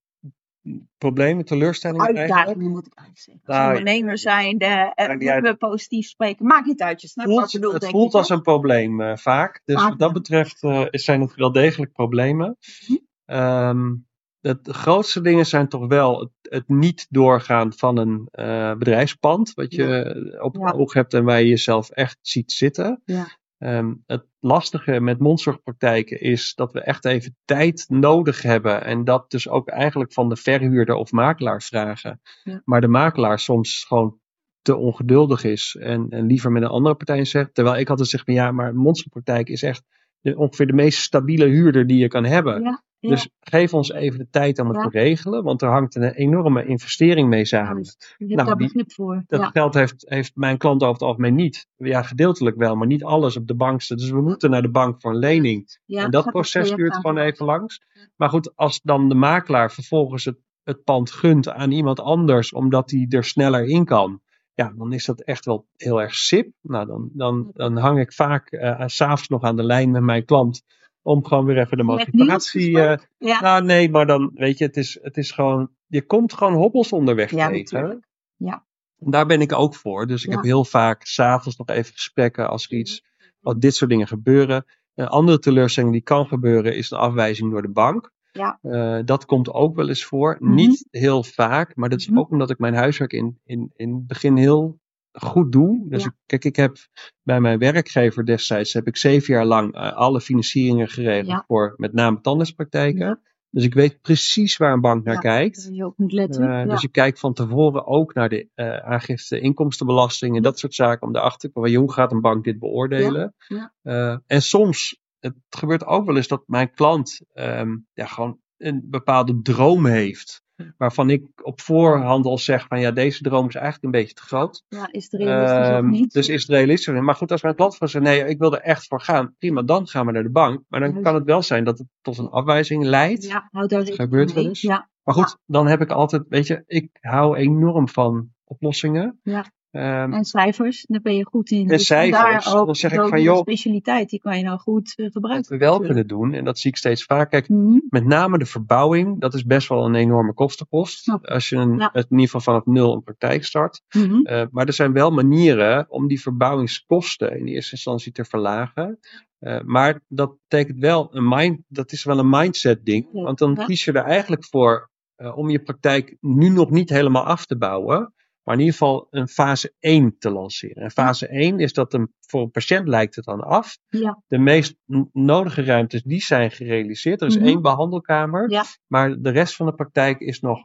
[0.99, 3.43] problemen, teleurstellingen Uitdagingen moet ik eigenlijk zeggen.
[3.47, 6.47] Als nou, ondernemer zijn, de, moeten we positief spreken.
[6.47, 9.63] Maakt niet uit, je snapt voelt, wat bedoel, Het voelt ik, als een probleem vaak.
[9.65, 10.59] Dus wat dat betreft
[10.91, 12.57] zijn het wel degelijk problemen.
[12.89, 14.11] Mm -hmm.
[14.43, 19.55] De, de, grootste dingen zijn toch wel het, het niet doorgaan van een uh, bedrijfspand.
[19.55, 20.41] Wat je ja.
[20.41, 20.71] op ja.
[20.71, 23.03] oog hebt en waar je jezelf echt ziet zitten.
[23.05, 23.27] Ja.
[23.59, 28.85] Um, het lastige met mondzorgpraktijken is dat we echt even tijd nodig hebben.
[28.85, 32.21] En dat dus ook eigenlijk van de verhuurder of makelaar vragen.
[32.43, 32.63] Ja.
[32.65, 34.21] Maar de makelaar soms gewoon
[34.63, 37.55] te ongeduldig is en, en, liever met een andere partij zegt.
[37.55, 39.85] Terwijl ik altijd zeg, ja, maar mondzorgpraktijk is echt
[40.21, 42.63] de, ongeveer de meest stabiele huurder die je kan hebben.
[42.63, 42.83] Ja.
[43.03, 43.09] Ja.
[43.09, 44.83] Dus geef ons even de tijd om het ja.
[44.83, 47.83] te regelen, want er hangt een enorme investering mee samen.
[47.83, 49.25] Je hebt nou, daar begrip voor.
[49.27, 49.51] Dat ja.
[49.51, 51.67] geld heeft, heeft mijn klant over het algemeen niet.
[51.77, 55.01] Ja, gedeeltelijk wel, maar niet alles op de bank Dus we moeten naar de bank
[55.01, 55.79] voor een lening.
[55.87, 57.81] en dat proces duurt gewoon even langs.
[58.17, 62.91] Maar goed, als dan de makelaar vervolgens het, het pand gunt aan iemand anders, omdat
[62.91, 64.21] hij er sneller in kan.
[64.55, 66.53] Ja, dan is dat echt wel heel erg sip.
[66.61, 70.25] Nou, dan, dan, dan hang ik vaak uh, s'avonds nog aan de lijn met mijn
[70.25, 70.63] klant
[71.03, 72.71] om gewoon weer even de motivatie.
[72.71, 73.41] Uh, ja.
[73.41, 75.71] Nou, nee, maar dan weet je, het is, het is gewoon.
[75.87, 78.07] Je komt gewoon hobbels onderweg ja, tegen.
[78.37, 78.65] Ja.
[78.99, 80.07] En daar ben ik ook voor.
[80.07, 80.35] Dus ik ja.
[80.35, 83.05] heb heel vaak s'avonds nog even gesprekken als er iets.
[83.41, 84.65] Wat dit soort dingen gebeuren.
[84.95, 88.13] Een andere teleurstelling die kan gebeuren is een afwijzing door de bank.
[88.33, 88.59] Ja.
[88.63, 90.37] Uh, dat komt ook wel eens voor.
[90.39, 90.57] Mm -hmm.
[90.57, 92.23] Niet heel vaak, maar dat is mm -hmm.
[92.23, 94.81] ook omdat ik mijn huiswerk in, in, in het begin heel
[95.13, 95.87] goed doe.
[95.89, 96.09] Dus Ja.
[96.09, 96.77] ik, kijk, ik heb
[97.23, 101.45] bij mijn werkgever destijds heb ik zeven jaar lang uh, alle financieringen geregeld Ja.
[101.47, 103.07] voor met name tandartspraktijken.
[103.07, 103.21] Ja.
[103.51, 105.69] Dus ik weet precies waar een bank naar kijkt.
[105.73, 106.45] Je ook moet letten.
[106.45, 106.65] Ja.
[106.65, 111.07] Dus ik kijk van tevoren ook naar de uh, aangifte inkomstenbelasting en dat soort zaken
[111.07, 111.75] om erachter te komen.
[111.75, 113.35] Hoe gaat een bank dit beoordelen?
[113.83, 118.87] Uh, en soms, het gebeurt ook wel eens dat mijn klant um, ja, gewoon een
[118.91, 120.43] bepaalde droom heeft.
[120.77, 124.23] Waarvan ik op voorhand al zeg van ja, deze droom is eigenlijk een beetje te
[124.23, 124.65] groot.
[124.69, 126.13] ja, is het realistisch of Um, niet?
[126.13, 127.01] dus is het realistisch?
[127.01, 129.35] Maar goed, als mijn klant van zegt nee, ik wil er echt voor gaan.
[129.39, 130.63] Prima, dan gaan we naar de bank.
[130.69, 133.25] Maar dan kan het wel zijn dat het tot een afwijzing leidt.
[133.25, 134.61] ja, houd daar gebeurt wel eens.
[134.61, 139.21] Ja, Maar goed, dan heb ik altijd, weet je, ik hou enorm van oplossingen.
[139.23, 139.45] ja.
[139.75, 141.61] Um, En cijfers, daar ben je goed in.
[141.61, 144.59] En Dus cijfers, vandaar ook dan zeg ik van, joh- specialiteit, die kan je nou
[144.59, 145.51] goed eh, wat gebruiken.
[145.53, 147.31] we wel kunnen doen, en dat zie ik steeds vaak.
[147.31, 147.79] Kijk, Mhm.
[147.89, 151.19] met name de verbouwing, dat is best wel een enorme kostenpost.
[151.23, 151.91] Als je een, Ja.
[151.93, 153.83] het in ieder geval vanaf nul een praktijk start.
[153.97, 154.13] Mhm.
[154.23, 158.99] Uh, maar er zijn wel manieren om die verbouwingskosten in eerste instantie te verlagen.
[159.41, 163.09] Uh, maar dat betekent wel een mind, dat is wel een mindset ding.
[163.13, 163.23] Ja.
[163.23, 163.65] Want dan Ja.
[163.65, 164.91] kies je er eigenlijk voor
[165.35, 168.13] om je praktijk nu nog niet helemaal af te bouwen.
[168.43, 170.83] Maar in ieder geval een fase 1 te lanceren.
[170.83, 173.79] En fase 1 is dat een, voor een patiënt lijkt het dan af.
[173.89, 174.23] Ja.
[174.27, 174.75] De meest
[175.13, 177.21] nodige ruimtes die zijn gerealiseerd.
[177.21, 177.47] Er is Mhm.
[177.47, 178.51] één behandelkamer.
[178.51, 178.65] Ja.
[178.87, 180.65] Maar de rest van de praktijk is nog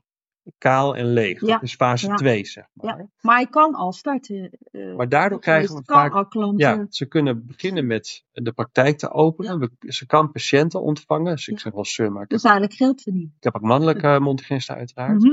[0.57, 1.41] kaal en leeg.
[1.41, 1.47] Ja.
[1.53, 2.15] Dat is fase Ja.
[2.15, 2.97] 2, zeg maar.
[2.97, 3.07] Ja.
[3.21, 4.49] Maar je kan al starten.
[4.71, 6.67] eh, Maar daardoor krijgen we vaak al klanten.
[6.67, 9.59] ja, ze kunnen beginnen met de praktijk te openen.
[9.59, 11.35] We- ze kan patiënten ontvangen.
[11.35, 13.33] Dus ik zeg wel ze, maar ik heb, Dus eigenlijk geld verdienen.
[13.37, 15.23] ik heb ook mannelijke mondhygiënisten uiteraard.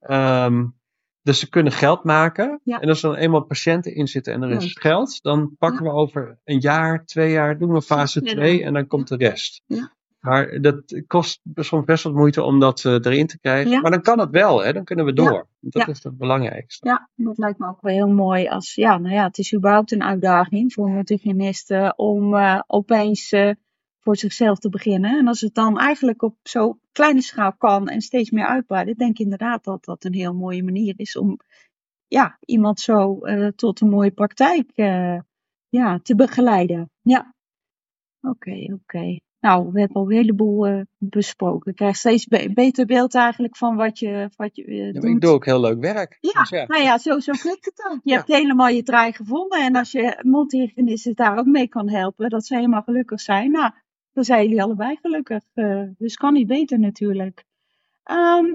[0.00, 0.66] Ehm,
[1.22, 2.60] dus ze kunnen geld maken.
[2.64, 2.80] Ja.
[2.80, 5.90] En als er dan eenmaal patiënten in zitten en er is geld, dan pakken we
[5.90, 9.62] over een jaar, twee jaar, doen we fase Ja, 2 en dan komt de rest.
[9.66, 9.92] Ja.
[10.22, 13.80] Maar dat kost soms best wat moeite om dat uh, erin te krijgen.
[13.80, 14.72] Maar dan kan het wel, hè?
[14.72, 15.46] dan kunnen we door.
[15.60, 16.88] Dat is het belangrijkste.
[16.88, 18.48] Ja, dat lijkt me ook wel heel mooi.
[18.48, 23.50] Als, ja, nou ja, het is überhaupt een uitdaging voor multigenisten om eh, opeens eh,
[24.02, 25.18] voor zichzelf te beginnen.
[25.18, 29.10] En als het dan eigenlijk op zo'n kleine schaal kan en steeds meer uitbreiden, denk
[29.10, 31.38] ik inderdaad dat dat een heel mooie manier is om
[32.06, 35.18] ja, iemand zo eh, tot een mooie praktijk eh,
[35.68, 36.90] ja, te begeleiden.
[37.02, 37.34] Ja,
[38.20, 39.16] oké, oké.
[39.40, 41.70] Nou, we hebben al een heleboel eh, besproken.
[41.70, 45.04] Ik krijg steeds be- beter beeld eigenlijk van wat je, wat je eh, Ja, doet.
[45.04, 46.18] ik doe ook heel leuk werk.
[46.20, 46.64] Ja, Dus ja.
[46.66, 48.00] nou ja, zo, zo klinkt het dan.
[48.04, 48.16] Je Ja.
[48.16, 49.60] hebt helemaal je draai gevonden.
[49.64, 53.50] En als je multihygiënisten daar ook mee kan helpen, dat ze helemaal gelukkig zijn.
[53.50, 53.72] Nou,
[54.12, 55.42] dan zijn jullie allebei gelukkig.
[55.52, 57.44] Eh, dus kan niet beter natuurlijk.
[58.02, 58.54] Ehm,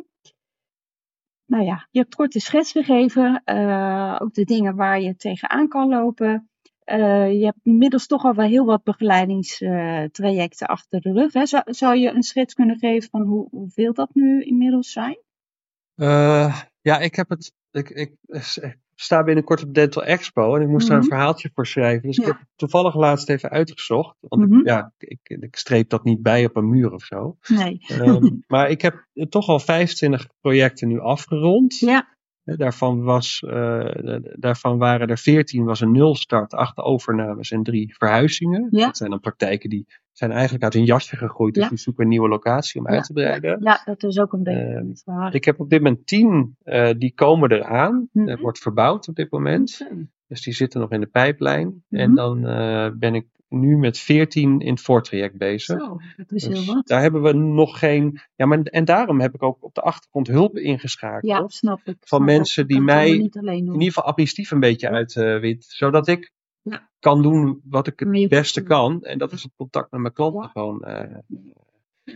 [1.45, 3.41] nou ja, je hebt kort de schets gegeven.
[3.43, 6.49] eh, ook de dingen waar je tegenaan kan lopen.
[6.83, 11.33] Eh, je hebt inmiddels toch al wel heel wat begeleidingstrajecten achter de rug.
[11.33, 11.45] Hè.
[11.65, 15.19] Zou, je een schets kunnen geven van hoe, hoeveel dat nu inmiddels zijn?
[15.95, 17.53] Uh, ja, ik heb het.
[17.71, 18.13] Ik, ik,
[18.99, 21.11] sta binnenkort op Dental Expo en ik moest daar een Mhm.
[21.13, 22.07] verhaaltje voor schrijven.
[22.07, 24.15] Dus ik heb toevallig laatst even uitgezocht.
[24.19, 24.67] Want ik- Mhm.
[24.67, 27.37] ja, ik, ik streep dat niet bij op een muur of zo.
[27.47, 27.77] Nee.
[27.87, 31.77] Ehm, maar ik heb toch al 25 projecten nu afgerond.
[31.79, 32.16] Ja,
[32.55, 38.67] Daarvan, was, eh, daarvan waren er 14 was een nulstart, 8 overnames en 3 verhuizingen.
[38.71, 38.85] Ja.
[38.85, 41.53] Dat zijn dan praktijken die zijn eigenlijk uit hun jasje gegroeid.
[41.53, 41.69] Dus Ja.
[41.69, 43.57] die zoeken een nieuwe locatie om Ja, uit te breiden.
[43.61, 45.35] ja, dat is ook een beetje Ehm.
[45.35, 48.09] Ik heb op dit moment 10 eh, die komen eraan.
[48.11, 48.27] Mhm.
[48.27, 49.87] Er wordt verbouwd op dit moment.
[50.27, 51.83] Dus die zitten nog in de pijplijn.
[51.89, 52.01] Mhm.
[52.01, 55.79] En dan eh, ben ik nu met 14 in het voortraject bezig.
[55.79, 56.87] Zo, dat is Dus heel wat.
[56.87, 58.19] daar hebben we nog geen.
[58.35, 61.31] Ja, maar en daarom heb ik ook op de achtergrond hulp ingeschakeld.
[61.31, 61.85] Ja, snap ik.
[61.85, 65.65] van snap mensen die mij in ieder geval administratief een beetje uitwint.
[65.65, 66.31] zodat ik
[66.61, 66.89] Ja.
[66.99, 69.03] kan doen wat ik het beste kan.
[69.03, 70.47] En dat is het contact met mijn klanten Ja.
[70.47, 71.17] gewoon eh,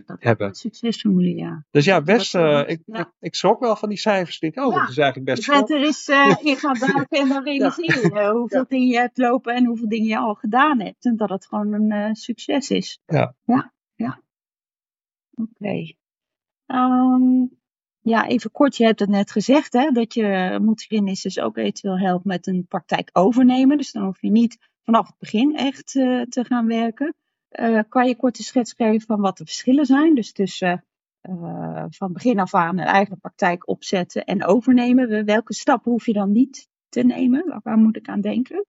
[0.05, 1.35] Dat is hebben.
[1.35, 1.65] ja.
[1.71, 2.21] Dus ja, best.
[2.21, 2.69] is eh, goed.
[2.69, 2.99] ik, Ja.
[2.99, 4.39] ik, ik schrok wel van die cijfers.
[4.39, 4.79] Ik denk, oh, Ja.
[4.79, 5.67] dat is eigenlijk best Je veel.
[5.77, 9.55] er eens eh, in gaan duiken en dan realiseer je hoeveel dingen je hebt lopen
[9.55, 11.05] en hoeveel dingen je al gedaan hebt.
[11.05, 12.99] En dat het gewoon een eh, succes is.
[13.05, 13.35] Ja.
[13.45, 14.21] Ja, ja.
[15.33, 15.93] Oké.
[16.65, 17.45] Ehm,
[18.01, 21.99] ja, even kort, je hebt het net gezegd, hè, dat je multigenist dus ook eventueel
[21.99, 23.77] helpt met een praktijk overnemen.
[23.77, 27.15] Dus dan hoef je niet vanaf het begin echt eh, te gaan werken.
[27.51, 30.15] Eh, kan je kort een schets geven van wat de verschillen zijn?
[30.15, 30.85] Dus tussen
[31.21, 35.25] eh, van begin af aan een eigen praktijk opzetten en overnemen.
[35.25, 37.59] Welke stappen hoef je dan niet te nemen?
[37.63, 38.65] Waar, moet ik aan denken?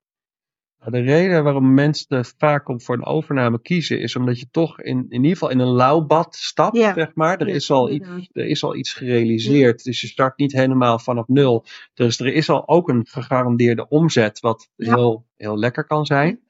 [0.79, 4.81] Nou, De reden waarom mensen vaak om voor een overname kiezen, is omdat je toch
[4.81, 6.95] in, in ieder geval in een lauwbad stapt, Ja.
[6.95, 7.41] zeg maar.
[7.41, 10.99] Er, Ja, is al iets, er is al iets gerealiseerd, dus je start niet helemaal
[10.99, 11.65] vanaf nul.
[11.95, 16.41] Dus er is al ook een gegarandeerde omzet, wat heel, heel lekker kan zijn.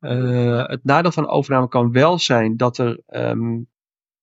[0.00, 3.58] Eh, het nadeel van overname kan wel zijn dat er ehm,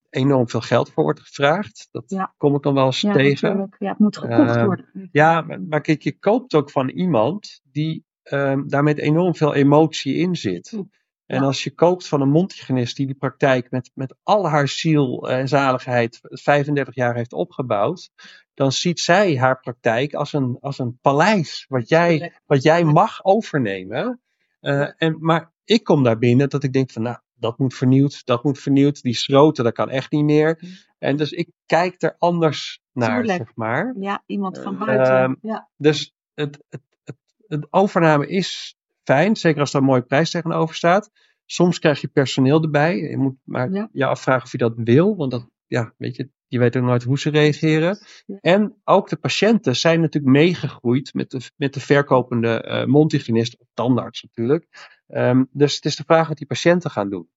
[0.10, 1.88] enorm veel geld voor wordt gevraagd.
[1.91, 2.34] Dat Ja.
[2.38, 3.48] kom ik dan wel eens Ja, tegen.
[3.50, 3.76] natuurlijk.
[3.80, 5.10] Ja, het moet gekocht Ehm, worden.
[5.12, 10.15] Ja, maar, kijk, je koopt ook van iemand die ehm, daar met enorm veel emotie
[10.15, 10.80] in zit.
[11.26, 15.30] En als je koopt van een mondhygiënist die die praktijk met, met al haar ziel
[15.30, 18.10] en zaligheid 35 jaar heeft opgebouwd,
[18.54, 23.24] dan ziet zij haar praktijk als een, als een paleis wat jij, wat jij mag
[23.24, 24.22] overnemen.
[24.60, 28.26] Eh, en, maar ik kom daar binnen dat ik denk van, nou, dat moet vernieuwd,
[28.26, 30.60] dat moet vernieuwd, die schroten, dat kan echt niet meer.
[30.98, 33.38] En dus ik kijk er anders naar, Tuurlijk.
[33.38, 33.93] zeg maar.
[34.00, 35.38] Ja, iemand van Ehm, buiten.
[35.41, 35.70] ja.
[35.78, 37.15] Dus het, het, het,
[37.48, 41.12] het overname is fijn, zeker als er een mooie prijs tegenover staat.
[41.46, 42.98] Soms krijg je personeel erbij.
[42.98, 43.89] Je moet maar Ja.
[43.91, 47.03] je afvragen of je dat wil, want dat, ja, weet je, je weet ook nooit
[47.03, 47.97] hoe ze reageren.
[48.25, 48.38] Ja.
[48.41, 53.67] En ook de patiënten zijn natuurlijk meegegroeid met de, met de verkopende eh mondhygiënist, of
[53.73, 54.67] tandarts natuurlijk.
[55.07, 57.29] Ehm, dus het is de vraag wat die patiënten gaan doen.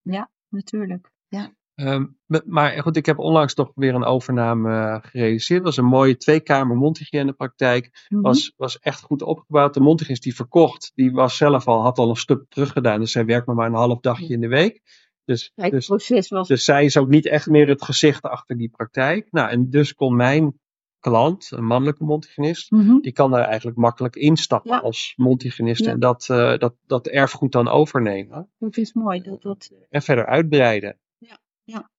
[0.49, 1.11] Natuurlijk.
[1.27, 1.53] Ja.
[1.75, 2.05] Ehm,
[2.45, 5.59] maar goed, ik heb onlangs toch weer een overname gerealiseerd.
[5.59, 8.21] Het was een mooie tweekamer mondhygiënepraktijk Mhm.
[8.21, 9.73] was, was echt goed opgebouwd.
[9.73, 12.99] De mondhygiënist die verkocht, die was zelf al, had al een stuk teruggedaan.
[12.99, 14.81] Dus zij werkt maar, maar een half dagje in de week.
[15.25, 16.47] Dus, Kijk, dus, proces was.
[16.47, 19.27] dus zij is ook niet echt meer het gezicht achter die praktijk.
[19.31, 20.59] Nou, en dus kon mijn
[20.99, 22.99] klant, een mannelijke mondhygiënist, Mhm.
[22.99, 24.77] die kan daar eigenlijk makkelijk instappen Ja.
[24.79, 25.85] als mondhygiënist.
[25.85, 25.91] Ja.
[25.91, 28.49] En dat, eh, dat, dat erfgoed dan overnemen.
[28.57, 29.21] Dat is mooi.
[29.21, 30.99] Dat, dat, En verder uitbreiden.
[31.17, 31.89] Ja, ja.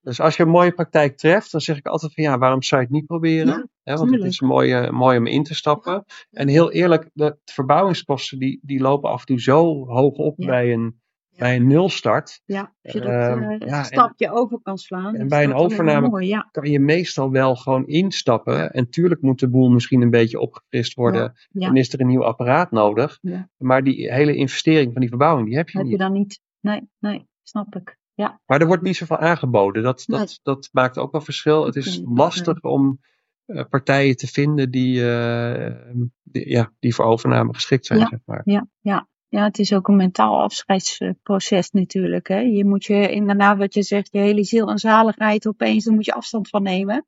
[0.00, 2.80] Dus als je een mooie praktijk treft, dan zeg ik altijd van ja, waarom zou
[2.80, 3.70] je het niet proberen?
[3.82, 6.04] Ja, want het is mooi, eh, mooi om in te stappen.
[6.30, 10.72] En heel eerlijk, de verbouwingskosten die, die lopen af en toe zo hoog op bij,
[10.72, 11.00] een.
[11.36, 12.40] Bij een nulstart.
[12.44, 15.14] ja, als je dat en- stapje over kan slaan.
[15.14, 16.48] en bij een overname- Mooi, ja.
[16.50, 18.72] Kan je meestal wel gewoon instappen.
[18.72, 21.32] En tuurlijk moet de boel misschien een beetje opgefrist worden.
[21.48, 21.66] Ja.
[21.66, 23.18] Dan is er een nieuw apparaat nodig.
[23.56, 26.00] Maar die hele investering van die verbouwing, die heb je Heb je niet.
[26.00, 26.40] dan niet?
[26.60, 27.96] Nee, nee, snap ik.
[28.14, 29.82] Ja, Maar er wordt niet zoveel aangeboden.
[29.82, 30.38] Dat, dat, Nee.
[30.42, 31.64] dat maakt ook wel verschil.
[31.66, 32.98] Het is lastig om
[33.46, 35.74] eh, partijen te vinden die, eh,
[36.22, 38.06] die, ja, die voor overname geschikt zijn, Ja.
[38.06, 38.40] zeg maar.
[38.44, 39.08] ja, ja.
[39.28, 42.28] Ja, het is ook een mentaal afscheidsproces natuurlijk.
[42.28, 42.38] Hè.
[42.38, 46.04] Je moet je inderdaad, wat je zegt, je hele ziel en zaligheid opeens, daar moet
[46.04, 47.06] je afstand van nemen.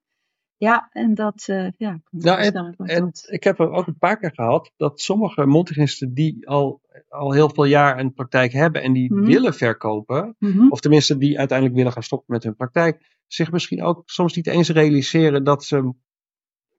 [0.57, 2.01] Ja, en dat, eh ja.
[2.11, 2.41] Nou,
[2.77, 6.81] En dat- ik heb er ook een paar keer gehad dat sommige mondhygiënisten die al,
[7.09, 9.25] al heel veel jaar een praktijk hebben en die Mhm.
[9.25, 10.69] willen verkopen, Mhm.
[10.69, 14.47] of tenminste die uiteindelijk willen gaan stoppen met hun praktijk, zich misschien ook soms niet
[14.47, 15.93] eens realiseren dat ze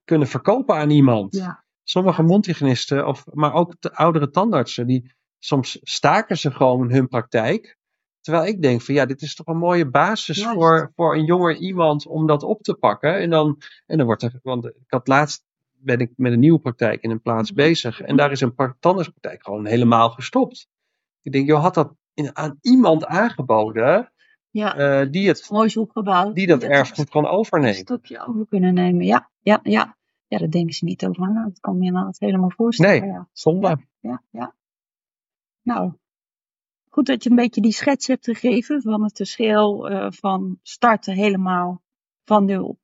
[0.04, 1.36] kunnen verkopen aan iemand.
[1.36, 7.08] Ja, Sommige mondhygiënisten, of, maar ook de oudere tandartsen, die soms staken ze gewoon hun
[7.08, 7.78] praktijk.
[8.21, 11.56] Terwijl ik denk van ja, dit is toch een mooie basis voor, voor een jonger
[11.56, 13.15] iemand om dat op te pakken.
[13.19, 15.47] En dan, en dan wordt er, want ik had laatst
[15.82, 17.60] ben ik met een nieuwe praktijk in een plaats Mhm.
[17.62, 18.02] bezig.
[18.02, 20.67] En daar is een tandartspraktijk gewoon helemaal gestopt.
[21.21, 24.12] Ik denk, joh, had dat in, aan iemand aangeboden
[24.49, 24.75] ja.
[24.75, 26.36] eh, die, het, mooi opgebouwd.
[26.36, 27.75] die dat erfgoed kan een overnemen.
[27.75, 29.06] stukje over kunnen nemen.
[29.06, 29.97] Ja, ja, ja.
[30.28, 31.43] Ja, daar denken ze niet over na.
[31.43, 33.02] Dat kan me inderdaad helemaal voorstellen.
[33.02, 33.28] Nee, ja.
[33.34, 33.78] zonde.
[33.99, 34.56] Ja, ja.
[35.62, 35.93] Nou,
[36.89, 41.13] goed dat je een beetje die schets hebt gegeven van het verschil eh, van starten
[41.13, 41.82] helemaal
[42.24, 42.80] van nul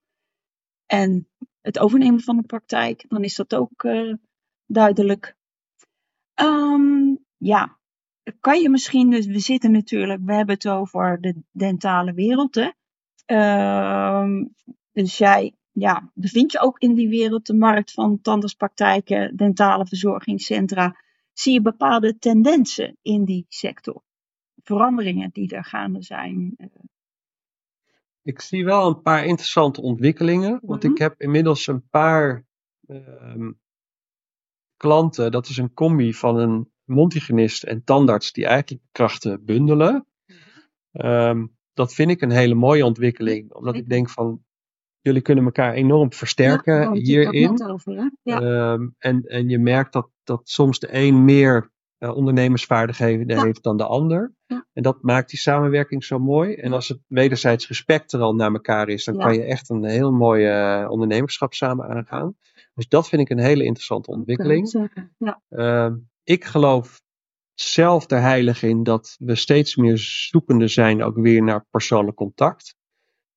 [0.86, 1.28] en
[1.62, 3.06] het overnemen van de praktijk.
[3.08, 4.14] Dan is dat ook eh,
[4.66, 5.36] duidelijk.
[6.34, 7.78] Ehm, ja,
[8.40, 12.56] kan je misschien, dus we zitten natuurlijk, we hebben het over de dentale wereld.
[12.56, 12.72] Hè?
[13.26, 14.46] Ehm,
[14.92, 21.04] dus jij ja, bevind je ook in die wereld, de markt van tandartspraktijken, dentale verzorgingscentra.
[21.36, 24.02] Zie je bepaalde tendensen in die sector?
[24.64, 26.54] Veranderingen die er gaande zijn?
[26.58, 26.68] eh,
[28.22, 30.60] Ik zie wel een paar interessante ontwikkelingen.
[30.64, 30.92] Want Mhm.
[30.92, 32.46] ik heb inmiddels een paar
[32.88, 33.52] ehm,
[34.78, 35.32] klanten.
[35.32, 40.08] Dat is een combi van een mondhygiënist en tandarts die eigenlijk krachten bundelen.
[40.92, 43.54] Ehm, dat vind ik een hele mooie ontwikkeling.
[43.54, 44.44] Omdat ik denk van,
[45.02, 47.64] jullie kunnen elkaar enorm versterken Ja, hierin.
[47.64, 48.12] over?
[48.22, 53.44] Ja, en, en je merkt dat, dat soms de een meer eh, ondernemersvaardigheden Ja.
[53.44, 54.34] heeft dan de ander.
[54.46, 54.66] Ja.
[54.74, 56.54] En dat maakt die samenwerking zo mooi.
[56.56, 59.24] En als het wederzijds respect er al naar elkaar is, dan Ja.
[59.24, 62.36] kan je echt een heel mooi eh, ondernemerschap samen aangaan.
[62.74, 64.70] Dus dat vind ik een hele interessante ontwikkeling.
[64.70, 65.12] zeker.
[65.50, 67.02] Ehm, ik geloof
[67.54, 72.76] zelf er heilig in dat we steeds meer zoekende zijn ook weer naar persoonlijk contact.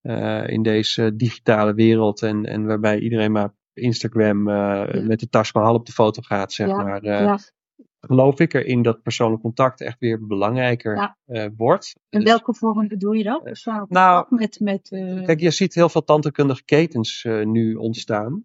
[0.00, 5.50] Eh, in deze digitale wereld en, en waarbij iedereen maar Instagram eh, met de Taj
[5.52, 7.02] Mahal op de foto gaat, zeg Ja, maar.
[7.02, 7.38] eh, ja.
[8.00, 11.94] Geloof ik erin dat persoonlijk contact echt weer belangrijker eh, wordt.
[12.08, 13.42] In Dus- welke vorm bedoel je dat?
[13.42, 18.44] Persoonlijk Nou, contact met, met Kijk, je ziet heel veel tandheelkundige ketens nu ontstaan.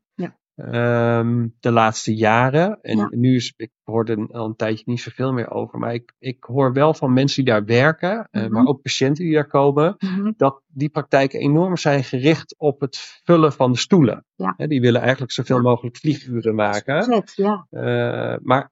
[0.55, 2.81] Ehm, de laatste jaren.
[2.81, 3.07] En Ja.
[3.11, 5.79] nu is, ik hoorde er al een tijdje niet zoveel meer over.
[5.79, 8.51] Maar ik, ik hoor wel van mensen die daar werken, eh, Mhm.
[8.53, 12.97] maar ook patiënten die daar komen, mhm, dat die praktijken enorm zijn gericht op het
[13.23, 14.25] vullen van de stoelen.
[14.35, 14.55] Ja.
[14.67, 17.23] Die willen eigenlijk zoveel mogelijk vlieguren maken.
[17.35, 17.67] ja.
[17.69, 18.71] Eh, maar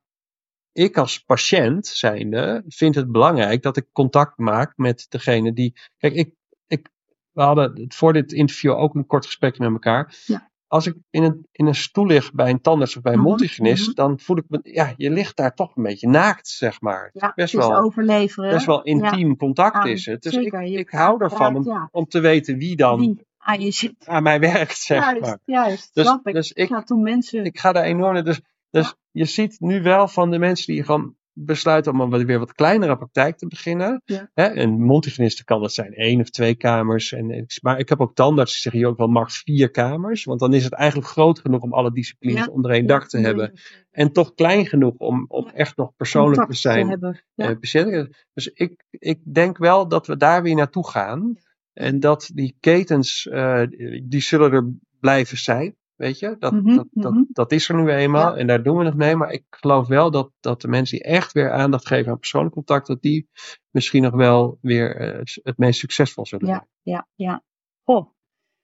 [0.71, 5.73] ik als patiënt zijnde vind het belangrijk dat ik contact maak met degene die.
[5.97, 6.33] Kijk, ik,
[6.67, 6.89] ik,
[7.31, 10.15] we hadden voor dit interview ook een kort gesprek met elkaar.
[10.25, 10.49] Ja.
[10.71, 13.87] Als ik in een, in een stoel lig bij een tandarts of bij een mondhygiënist,
[13.87, 13.95] mhm.
[13.95, 17.03] dan voel ik me, ja, je ligt daar toch een beetje naakt, zeg maar.
[17.03, 18.53] Het is ja best het is wel, overleveren.
[18.53, 20.21] best wel intiem contact is het.
[20.21, 24.07] Dus zeker, ik, ik hou ervan om, om te weten wie dan aan je zit.
[24.07, 25.39] aan mij werkt, zeg juist, maar.
[25.45, 25.93] juist.
[25.93, 26.33] Dus, snap ik.
[26.33, 27.45] dus ik, ja, toen mensen...
[27.45, 28.23] ik ga daar enorm naar.
[28.23, 32.39] Dus, dus je ziet nu wel van de mensen die gewoon besluiten om een weer
[32.39, 34.01] wat kleinere praktijk te beginnen.
[34.05, 34.29] Ja.
[34.33, 37.11] Hè, en mondhygiënisten kan dat zijn één of twee kamers.
[37.11, 40.23] En, maar ik heb ook tandarts die zeggen hier ook wel max vier kamers.
[40.23, 43.17] Want dan is het eigenlijk groot genoeg om alle disciplines Ja, onder één dak te
[43.17, 43.53] hebben.
[43.91, 46.87] En toch klein genoeg om, om echt nog persoonlijk contact te zijn.
[47.91, 48.05] eh.
[48.33, 51.37] Dus ik, ik denk wel dat we daar weer naartoe gaan.
[51.73, 53.63] En dat die ketens, eh,
[54.03, 55.75] die zullen er blijven zijn.
[56.01, 57.23] Weet je, dat, Mhm, dat, dat, mhm.
[57.27, 58.37] dat is er nu eenmaal Ja.
[58.37, 59.15] en daar doen we het mee.
[59.15, 62.53] Maar ik geloof wel dat, dat de mensen die echt weer aandacht geven aan persoonlijk
[62.53, 63.29] contact, dat die
[63.69, 66.67] misschien nog wel weer eh, het meest succesvol zullen zijn.
[66.83, 67.43] Ja, ja, ja.
[67.83, 68.09] Goh.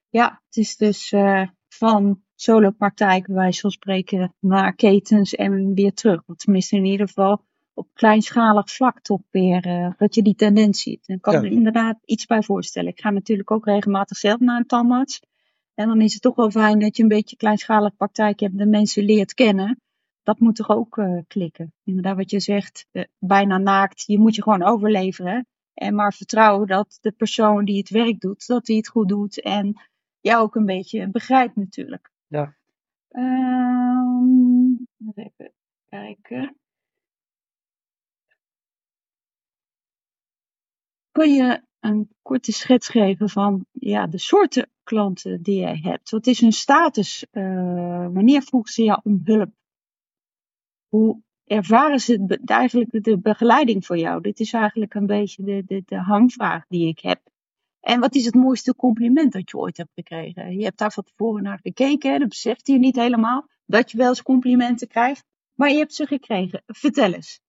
[0.08, 5.92] Ja, het is dus eh, van solopraktijk, bij wijze van spreken, naar ketens en weer
[5.92, 6.22] terug.
[6.26, 10.82] Of tenminste in ieder geval op kleinschalig vlak toch weer, eh, dat je die tendens
[10.82, 11.08] ziet.
[11.08, 11.40] Ik kan Ja.
[11.40, 12.90] me inderdaad iets bij voorstellen.
[12.90, 15.20] Ik ga natuurlijk ook regelmatig zelf naar een tandarts.
[15.78, 18.66] En dan is het toch wel fijn dat je een beetje kleinschalig praktijk hebt, de
[18.66, 19.80] mensen leert kennen.
[20.22, 21.72] Dat moet toch ook eh, klikken.
[21.84, 24.04] Inderdaad, wat je zegt, eh, bijna naakt.
[24.06, 25.46] Je moet je gewoon overleveren.
[25.74, 29.40] En maar vertrouwen dat de persoon die het werk doet, dat hij het goed doet.
[29.40, 29.80] En
[30.20, 32.10] jou ook een beetje begrijpt natuurlijk.
[32.26, 32.56] Ja.
[33.08, 34.72] Ehm,
[35.14, 35.52] even
[35.88, 36.56] kijken.
[41.10, 46.10] Kun je een korte schets geven van ja, de soorten klanten die jij hebt?
[46.10, 47.26] Wat is hun status?
[47.30, 49.50] Eh, wanneer vroegen ze jou om hulp?
[50.88, 54.20] Hoe ervaren ze eigenlijk de begeleiding voor jou?
[54.20, 57.20] Dit is eigenlijk een beetje de, de, de hangvraag die ik heb.
[57.80, 60.58] En wat is het mooiste compliment dat je ooit hebt gekregen?
[60.58, 63.46] Je hebt daar van tevoren naar gekeken, dat beseft je niet helemaal.
[63.66, 66.62] Dat je wel eens complimenten krijgt, maar je hebt ze gekregen.
[66.66, 67.40] Vertel eens.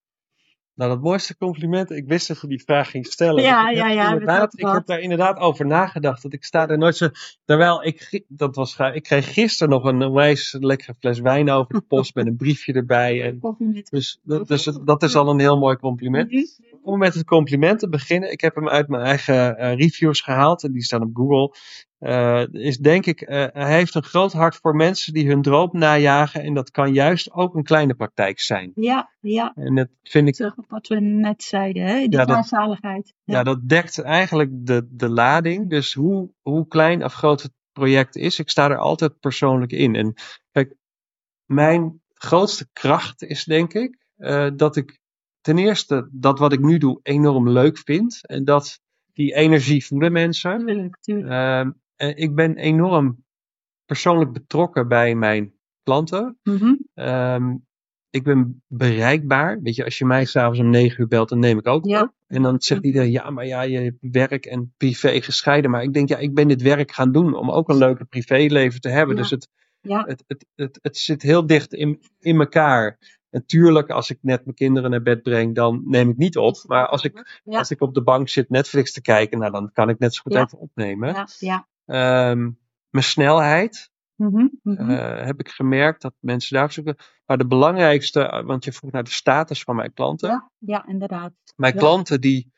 [0.80, 3.44] Nou, dat mooiste compliment, ik wist dat je die vraag ging stellen.
[3.44, 6.22] Ja, ik ja, ja, Inderdaad, ik heb daar inderdaad over nagedacht.
[6.22, 7.10] Dat ik sta er nooit zo.
[7.46, 11.82] Terwijl ik, dat was, ik kreeg gisteren nog een onwijs lekkere fles wijn over de
[11.82, 13.24] post met een briefje erbij.
[13.24, 13.89] En Compliment.
[13.89, 16.60] dus, dat, dus dat is al een heel mooi compliment.
[16.84, 20.63] Om met het compliment te beginnen, ik heb hem uit mijn eigen eh, reviews gehaald
[20.63, 21.56] en die staan op Google.
[22.00, 25.69] Eh, is denk ik, eh, hij heeft een groot hart voor mensen die hun droom
[25.71, 28.71] najagen en dat kan juist ook een kleine praktijk zijn.
[28.75, 29.54] Ja, ja.
[29.56, 32.00] En dat vind ik Terug op wat we net zeiden, hè?
[32.00, 33.13] die Ja, kleinzaligheid.
[33.23, 35.69] Ja, dat dekt eigenlijk de, de lading.
[35.69, 39.95] Dus hoe, hoe klein of groot het project is, ik sta er altijd persoonlijk in.
[39.95, 40.13] En
[40.52, 40.75] kijk,
[41.45, 45.00] mijn grootste kracht is denk ik eh, dat ik
[45.41, 48.27] ten eerste dat wat ik nu doe enorm leuk vind.
[48.27, 48.79] En dat
[49.13, 50.65] die energie voelen mensen.
[50.65, 51.29] Tuurlijk, tuurlijk.
[51.29, 51.71] Ehm,
[52.08, 53.23] ik ben enorm
[53.85, 56.39] persoonlijk betrokken bij mijn klanten.
[56.43, 56.75] Mhm.
[56.93, 57.56] Ehm,
[58.10, 59.62] ik ben bereikbaar.
[59.62, 62.02] Weet je, als je mij s'avonds om negen uur belt, dan neem ik ook Ja.
[62.02, 62.13] op.
[62.27, 65.71] En dan zegt iedereen, ja, maar ja, je hebt werk en privé gescheiden.
[65.71, 68.81] Maar ik denk, ja, ik ben dit werk gaan doen om ook een leuke privéleven
[68.81, 69.15] te hebben.
[69.15, 69.21] Ja.
[69.21, 69.47] Dus het,
[69.81, 70.04] Ja.
[70.08, 72.97] het, het, het, het zit heel dicht in, in elkaar.
[73.31, 76.63] Natuurlijk, als ik net mijn kinderen naar bed breng, dan neem ik niet op.
[76.67, 79.89] Maar als ik, als ik op de bank zit Netflix te kijken, nou, dan kan
[79.89, 81.27] ik net zo goed even opnemen.
[81.39, 81.67] Ja.
[81.94, 82.29] Ja.
[82.31, 82.50] Ehm,
[82.90, 84.48] mijn snelheid, Mhm.
[84.63, 84.90] Mhm.
[84.90, 86.96] eh, heb ik gemerkt dat mensen daar zoeken.
[87.25, 90.29] Maar de belangrijkste, eh, want je vroeg naar de status van mijn klanten.
[90.29, 90.52] ja.
[90.58, 91.33] ja, inderdaad.
[91.56, 91.79] Mijn Ja.
[91.79, 92.52] klanten die,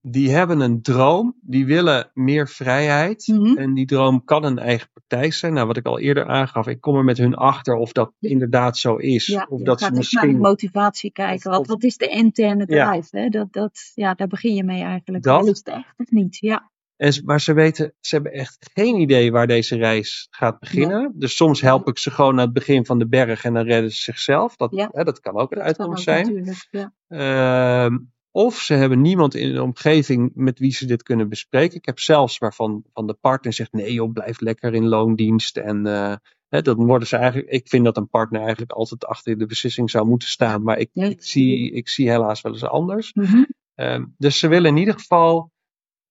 [0.00, 3.26] die hebben een droom, die willen meer vrijheid.
[3.26, 3.56] Mhm.
[3.56, 5.52] En die droom kan een eigen praktijk zijn.
[5.52, 8.28] Nou, wat ik al eerder aangaf, ik kom er met hun achter of dat Ja.
[8.28, 9.26] inderdaad zo is.
[9.26, 10.38] Ja, of je dat ze echt naar de misschien.
[10.40, 11.50] motivatie kijken.
[11.50, 12.90] Wat, wat is de interne Ja.
[12.90, 13.18] drive?
[13.18, 13.28] Hè?
[13.28, 15.24] Dat, dat, ja, daar begin je mee eigenlijk.
[15.24, 15.42] Dat.
[15.48, 16.36] Is het echt of niet?
[16.36, 16.72] Ja.
[17.04, 21.12] En, maar ze weten, ze hebben echt geen idee waar deze reis gaat beginnen.
[21.14, 23.90] Dus soms help ik ze gewoon naar het begin van de berg en dan redden
[23.90, 24.56] ze zichzelf.
[24.56, 24.88] Dat, Ja.
[24.92, 26.54] hè, dat kan ook een Dat uitkomst zijn.
[26.70, 26.92] Ja.
[27.08, 27.98] Ehm,
[28.30, 31.76] of ze hebben niemand in de omgeving met wie ze dit kunnen bespreken.
[31.76, 35.56] Ik heb zelfs waarvan van de partner zegt: nee, joh, blijf lekker in loondienst.
[35.56, 36.14] En eh,
[36.48, 37.50] hè, dan worden ze eigenlijk.
[37.50, 40.62] Ik vind dat een partner eigenlijk altijd achter de beslissing zou moeten staan.
[40.62, 43.12] Maar ik, ik, zie, ik zie helaas wel eens anders.
[43.12, 43.44] Mhm.
[43.74, 45.52] Ehm, dus ze willen in ieder geval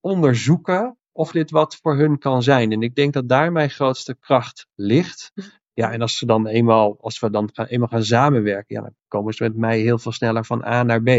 [0.03, 2.71] onderzoeken of dit wat voor hun kan zijn.
[2.71, 5.31] En ik denk dat daar mijn grootste kracht ligt.
[5.73, 8.95] Ja, en als ze dan eenmaal, als we dan gaan, eenmaal gaan samenwerken, ja, dan
[9.07, 11.09] komen ze met mij heel veel sneller van A naar B.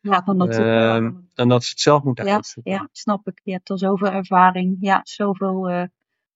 [0.00, 2.72] Ja, dan dat Ehm, dan dat ze het zelf moeten ja, uitzoeken.
[2.72, 3.40] ja, snap ik.
[3.44, 4.76] Je hebt al zoveel ervaring.
[4.80, 5.84] Ja, zoveel eh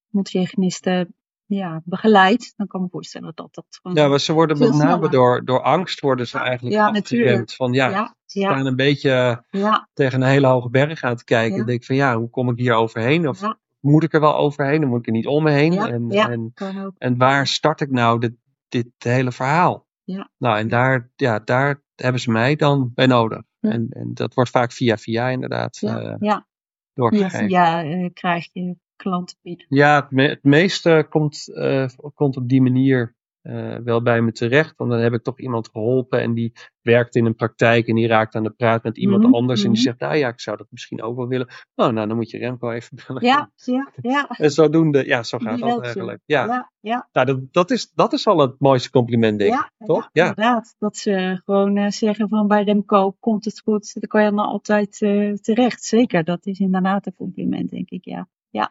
[0.09, 1.15] multigenisten
[1.47, 2.53] ja, begeleid.
[2.57, 3.97] Dan kan ik me voorstellen dat dat gewoon...
[3.97, 7.55] Ja, maar ze worden met name door, door angst worden ze eigenlijk Ja, afgeremd.
[7.55, 11.59] Van ja, ja, staan een beetje ja, tegen een hele hoge berg aan te kijken.
[11.59, 13.29] En denk van ja, hoe kom ik hier overheen?
[13.29, 13.41] Of
[13.81, 14.81] moet ik er wel overheen?
[14.81, 15.73] Dan moet ik er niet om me heen.
[15.73, 16.53] Ja, en, en,
[16.99, 18.33] en waar start ik nou dit,
[18.69, 19.87] dit hele verhaal?
[20.05, 20.31] Ja.
[20.39, 23.43] Nou, en daar, ja, daar hebben ze mij dan bij nodig.
[23.61, 26.47] En, en dat wordt vaak via via inderdaad Ja, eh, ja.
[26.95, 27.47] Doorgegeven.
[27.47, 29.67] via eh, krijg je klanten binnen.
[29.69, 34.33] Ja, het, me- het meeste komt, eh, komt op die manier eh, wel bij me
[34.33, 34.77] terecht.
[34.77, 38.07] Want dan heb ik toch iemand geholpen en die werkt in een praktijk en die
[38.07, 39.65] raakt aan de praat met iemand Mhm, anders.
[39.65, 39.89] En die mhm.
[39.89, 41.47] zegt, nou ja, ik zou dat misschien ook wel willen.
[41.75, 43.25] Oh, nou, dan moet je Remco even bellen.
[43.25, 44.29] Ja, ja, ja.
[44.45, 46.21] En zodoende, ja, zo gaat dat eigenlijk.
[46.25, 49.71] Ja, Ja, ja, Nou, dat, dat, is, dat is al het mooiste compliment, denk ik.
[49.79, 50.09] ja, toch?
[50.13, 50.75] ja, inderdaad.
[50.79, 53.95] Dat ze gewoon eh, zeggen van bij Remco komt het goed.
[53.95, 54.97] Dan kan je dan altijd
[55.43, 55.85] terecht.
[55.85, 58.05] Zeker, dat is inderdaad een compliment, denk ik.
[58.05, 58.29] Ja.
[58.51, 58.71] ja.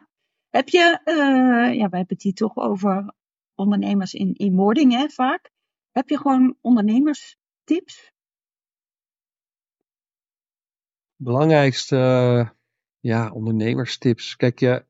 [0.56, 1.14] Heb je, eh,
[1.74, 3.14] ja, wij hebben het hier toch over
[3.54, 5.50] ondernemers in, in wording, hè, vaak.
[5.90, 8.12] Heb je gewoon ondernemerstips?
[11.16, 12.48] Belangrijkste, eh,
[13.00, 14.36] ja, ondernemerstips.
[14.36, 14.84] Kijk, je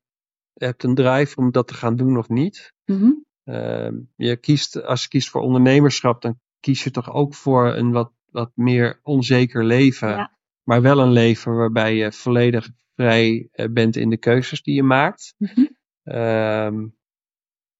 [0.53, 2.73] hebt een drive om dat te gaan doen of niet.
[2.85, 3.11] Mhm.
[3.43, 7.91] Ehm, je kiest, als je kiest voor ondernemerschap, dan kies je toch ook voor een
[7.91, 10.09] wat, wat meer onzeker leven.
[10.09, 10.36] Ja.
[10.67, 14.83] Maar wel een leven waarbij je volledig vrij eh, bent in de keuzes die je
[14.83, 15.33] maakt.
[15.37, 15.65] Mhm.
[16.03, 16.87] Ehm,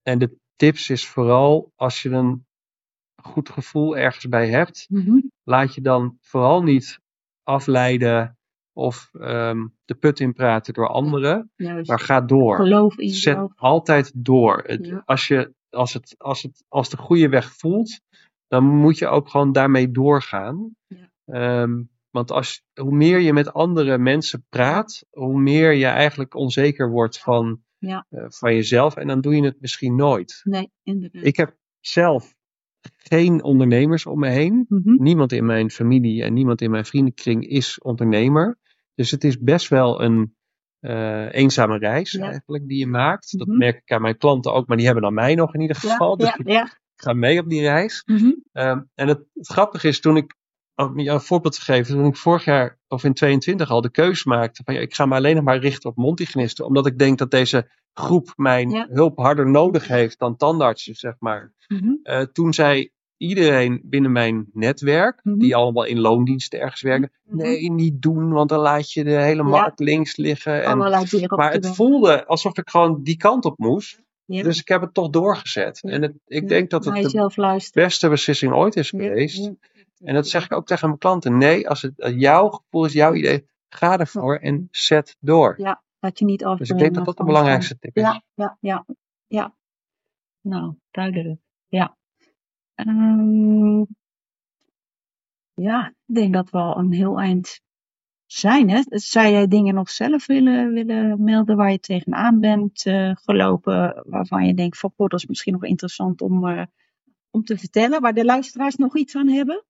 [0.02, 2.46] en de tips is vooral als je een
[3.22, 5.20] goed gevoel ergens bij hebt, Mhm.
[5.44, 7.00] laat je dan vooral niet
[7.44, 8.38] afleiden
[8.74, 11.90] of ehm, de put inpraten door anderen, Juist.
[11.90, 12.56] maar ga door.
[12.56, 14.64] Geloof in Zet altijd door.
[14.66, 15.02] Het- Ja.
[15.06, 18.00] als, je, als, het, als, het, als de goede weg voelt,
[18.48, 20.76] dan moet je ook gewoon daarmee doorgaan.
[20.88, 21.10] Ja.
[21.26, 21.82] Ehm,
[22.18, 27.20] want als, hoe meer je met andere mensen praat, hoe meer je eigenlijk onzeker wordt
[27.20, 28.06] van, Ja.
[28.10, 28.96] eh, van jezelf.
[28.96, 30.40] En dan doe je het misschien nooit.
[30.44, 31.26] Nee, inderdaad.
[31.26, 32.36] Ik heb zelf
[32.98, 34.66] geen ondernemers om me heen.
[34.70, 35.04] Mhm.
[35.04, 38.58] Niemand in mijn familie en niemand in mijn vriendenkring is ondernemer.
[38.96, 40.36] Dus het is best wel een
[40.80, 42.26] eh, eenzame reis Ja.
[42.26, 43.38] eigenlijk die je maakt.
[43.38, 43.58] Dat Mhm.
[43.58, 45.90] merk ik aan mijn klanten ook, maar die hebben dan mij nog in ieder Ja,
[45.90, 46.18] geval.
[46.18, 46.78] Dus ja, ik ja.
[46.96, 48.04] ga mee op die reis.
[48.06, 48.32] Mhm.
[48.52, 50.36] Ehm, en het, het grappige is, toen ik,
[50.86, 53.92] om je een voorbeeld te geven, toen ik vorig jaar of in 22 al de
[53.92, 56.98] keuze maakte van ja, ik ga me alleen nog maar richten op mondhygiënisten, omdat ik
[57.00, 58.88] denk dat deze groep mijn Ja.
[58.90, 61.54] hulp harder nodig heeft dan tandartsen, zeg maar.
[61.68, 61.92] Mhm.
[62.04, 65.38] Eh, toen zei iedereen binnen mijn netwerk, Mhm.
[65.38, 67.38] die allemaal in loondiensten ergens werken, Mhm.
[67.38, 70.64] nee, niet doen, want dan laat je de hele markt links liggen.
[70.64, 70.78] En,
[71.30, 74.06] maar het voelde alsof ik gewoon die kant op moest.
[74.26, 75.82] Dus ik heb het toch doorgezet.
[75.84, 79.52] En het, ik denk dat het de beste beslissing ooit is geweest.
[80.00, 81.38] En dat zeg ik ook tegen mijn klanten.
[81.38, 85.54] Nee, als het eh, jouw gevoel is, jouw idee, ga ervoor en zet door.
[85.58, 86.58] Ja, Laat je niet afbrengen.
[86.58, 88.04] Dus ik denk dat dat de belangrijkste tip is.
[88.04, 88.86] Ja, ja, ja,
[89.28, 89.56] ja.
[90.42, 91.40] Nou, duidelijk.
[91.68, 91.98] Ja.
[92.76, 93.84] Ehm,
[95.54, 97.62] ja, ik denk dat we al een heel eind
[98.26, 98.70] zijn.
[98.70, 98.82] Hè?
[98.86, 104.46] Zou jij dingen nog zelf willen, willen melden waar je tegenaan bent eh, gelopen, waarvan
[104.46, 106.66] je denkt van, goh, dat is misschien nog interessant om, eh,
[107.30, 109.66] om te vertellen, waar de luisteraars nog iets aan hebben?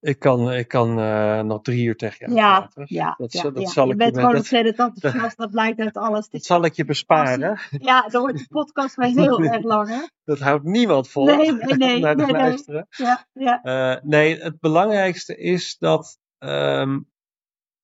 [0.00, 3.52] Ik kan, ik kan eh, nog drie uur tegen je Ja, ja, Dat, ja, zal-
[3.52, 3.68] dat ja.
[3.68, 6.28] zal je ik bent je, gewoon ontzettend enthousiast, dat blijkt uit alles.
[6.28, 7.58] dat zal ik je besparen.
[7.70, 10.00] Ja, dan wordt de podcast wel heel erg lang, hè?
[10.24, 12.34] Dat houdt niemand vol Nee, nee, nee, naar nee, nee.
[12.34, 12.86] luisteren.
[12.90, 13.62] Ja, ja.
[13.62, 17.00] Eh, nee, het belangrijkste is dat, ehm,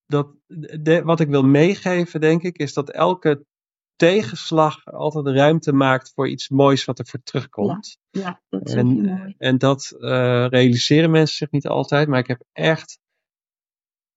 [0.06, 0.28] dat
[0.80, 3.44] de, wat ik wil meegeven, denk ik, is dat elke
[3.96, 7.98] tegenslag altijd ruimte maakt voor iets moois wat er voor terugkomt.
[8.10, 9.34] Ja, dat is En, mooi.
[9.38, 12.98] en dat eh, realiseren mensen zich niet altijd, maar ik heb echt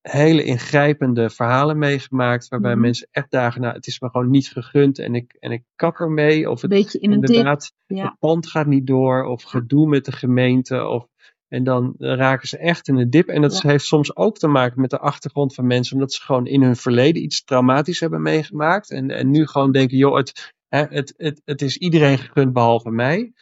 [0.02, 2.82] hele ingrijpende verhalen meegemaakt, waarbij Mhm.
[2.82, 5.96] mensen echt dagen, nou, het is me gewoon niet gegund en ik, en ik kap
[5.96, 6.50] ermee.
[6.50, 7.30] Of het, beetje in dip.
[7.30, 10.86] inderdaad, Ja, het pand gaat niet door, of gedoe met de gemeente.
[10.88, 11.08] Of,
[11.50, 13.28] en dan raken ze echt in een dip.
[13.28, 13.70] En dat Ja.
[13.70, 16.76] heeft soms ook te maken met de achtergrond van mensen, omdat ze gewoon in hun
[16.76, 18.92] verleden iets traumatisch hebben meegemaakt.
[18.92, 22.90] En, en nu gewoon denken, joh, het, hè, het, het, het is iedereen gegund behalve
[22.92, 23.34] mij.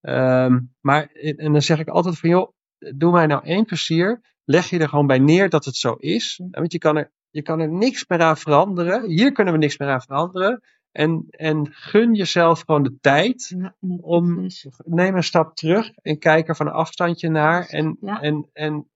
[0.00, 2.52] Ehm, maar, en dan zeg ik altijd van, joh,
[2.94, 4.20] doe mij nou één plezier.
[4.44, 6.40] Leg je er gewoon bij neer dat het zo is.
[6.50, 9.10] Want je kan er, je kan er niks meer aan veranderen.
[9.10, 10.60] Hier kunnen we niks meer aan veranderen.
[10.92, 14.46] En, en gun jezelf gewoon de tijd ja, om
[14.84, 17.66] neem een stap terug en kijk er van een afstandje naar.
[17.66, 18.20] En, Ja.
[18.20, 18.88] en, en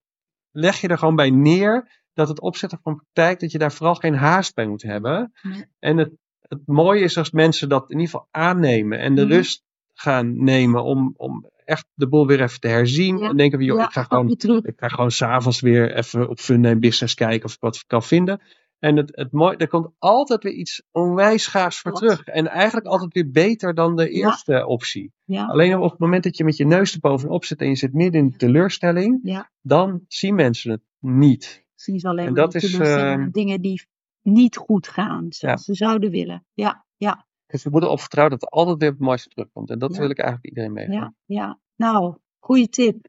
[0.50, 3.94] leg je er gewoon bij neer dat het opzetten van praktijk, dat je daar vooral
[3.94, 5.32] geen haast bij moet hebben.
[5.78, 9.32] En het, het mooie is als mensen dat in ieder geval aannemen en de Mhm.
[9.32, 13.22] rust gaan nemen om, om echt de boel weer even te herzien.
[13.22, 14.26] En denken van, joh, ik ga gewoon
[14.66, 18.02] ik ga gewoon s'avonds weer even op Fun en Business kijken of ik wat kan
[18.02, 18.40] vinden.
[18.78, 22.24] En het, het mooie, er komt altijd weer iets onwijs gaafs voor terug.
[22.24, 24.26] En eigenlijk altijd weer beter dan de Ja.
[24.26, 25.12] eerste optie.
[25.24, 27.92] Ja, Alleen op het moment dat je met je neus erbovenop zit en je zit
[27.92, 29.50] midden in de teleurstelling, ja.
[29.60, 31.64] dan zien mensen het niet.
[31.74, 33.86] Zien ze alleen En maar dat is, ehm, dingen die
[34.22, 36.44] niet goed gaan, zoals ze zouden willen.
[36.52, 39.70] Ja, ja, Dus we moeten erop vertrouwen dat er altijd weer het mooiste terugkomt.
[39.70, 41.00] En dat wil ik eigenlijk iedereen meegeven.
[41.00, 41.58] ja, ja.
[41.76, 43.08] Nou, goede tip.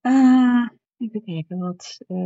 [0.00, 0.68] Eh,
[0.98, 1.98] even kijken wat.
[2.06, 2.16] eh,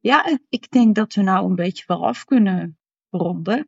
[0.00, 2.78] ja, ik- ik denk dat we nou een beetje wel af kunnen
[3.10, 3.66] ronden.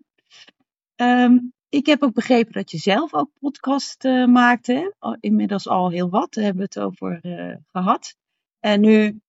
[0.95, 4.67] Ehm, ik heb ook begrepen dat je zelf ook podcast eh, maakt.
[4.67, 4.91] Hè?
[4.99, 8.17] Al- Inmiddels al heel wat, daar hebben we het over eh, gehad.
[8.61, 9.21] En nu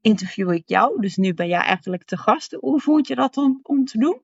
[0.00, 2.52] interview ik jou, dus nu ben jij eigenlijk te gast.
[2.52, 4.22] Hoe vond je dat om, om te doen?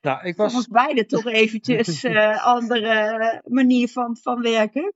[0.00, 4.92] Nou, ik was, ons beiden toch eventjes eh andere manier van, van werken.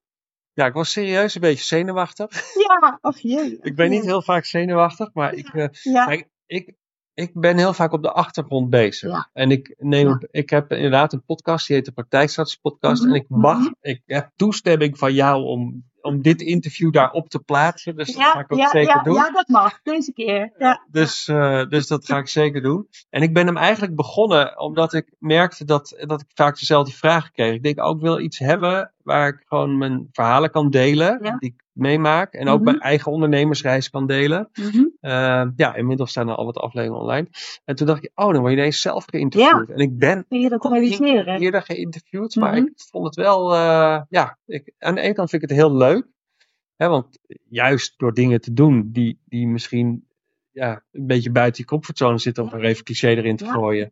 [0.53, 2.55] ja, ik was serieus een beetje zenuwachtig.
[2.55, 3.59] Ja, ach jee.
[3.63, 5.53] Ik ben niet heel vaak zenuwachtig, maar ik,
[5.83, 6.75] Ja, Kijk, ik,
[7.15, 9.11] ik ben heel vaak op de achtergrond bezig.
[9.11, 9.29] Ja.
[9.33, 10.21] En ik, neem, Ja.
[10.31, 13.03] ik heb inderdaad een podcast, die heet de Praktijkstrategie Podcast.
[13.03, 13.73] Mhm, En ik mag, mhm.
[13.81, 17.97] ik heb toestemming van jou om, om dit interview daarop te plaatsen.
[17.97, 19.15] Dus dat ga ik ook zeker doen.
[19.15, 19.83] ja, dat mag.
[19.83, 20.53] Deze keer.
[20.59, 22.89] Ja, Dus, eh, dus dat ga ik zeker doen.
[23.11, 27.33] En ik ben hem eigenlijk begonnen omdat ik merkte dat, dat ik vaak dezelfde vragen
[27.33, 27.55] kreeg.
[27.55, 31.51] Ik denk ook, ik wil iets hebben waar ik gewoon mijn verhalen kan delen, die
[31.51, 32.33] ik meemaak.
[32.33, 32.65] En ook Mhm.
[32.65, 34.49] mijn eigen ondernemersreis kan delen.
[34.55, 34.77] Mhm.
[35.01, 37.27] Uh, ja, inmiddels staan er al wat afleveringen online.
[37.65, 39.69] En toen dacht ik, oh, dan word je ineens zelf geïnterviewd.
[39.71, 40.25] En ik ben
[41.09, 41.41] realiseren?
[41.41, 42.65] eerder geïnterviewd, maar Mhm.
[42.67, 45.77] ik vond het wel, uh, ja, ik, aan de ene kant vind ik het heel
[45.77, 46.07] leuk.
[46.77, 47.19] Hè, want
[47.49, 50.07] juist door dingen te doen die, die misschien
[50.51, 53.53] ja, een beetje buiten je comfortzone zitten, om er even cliché erin te Ja.
[53.53, 53.91] gooien,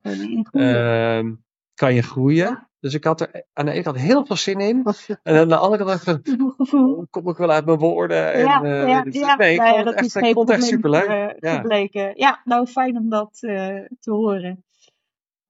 [0.53, 1.33] uh,
[1.75, 2.69] kan je groeien.
[2.83, 4.87] Dus ik had er aan de ene kant heel veel zin in.
[5.23, 8.33] En aan de andere kant dacht ik, oh, kom ik wel uit mijn woorden?
[8.33, 9.37] En, Ja, uh, ja, dus- ja.
[9.37, 11.07] Nee, ik Nou ja, dat het is echt, geen vond echt superleuk.
[11.07, 11.55] eh, ja.
[11.61, 12.13] gebleken.
[12.15, 14.65] Ja, nou fijn om dat eh, te horen.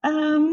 [0.00, 0.44] Ehm,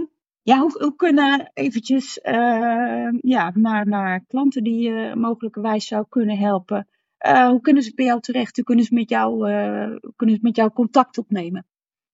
[0.41, 6.37] ja, hoe, hoe kunnen eventjes eh, ja, naar, naar klanten die je mogelijkerwijs zou kunnen
[6.37, 6.87] helpen.
[7.17, 8.55] Eh, hoe kunnen ze bij jou terecht?
[8.55, 11.65] Hoe kunnen ze met jou, eh, hoe kunnen ze met jou contact opnemen?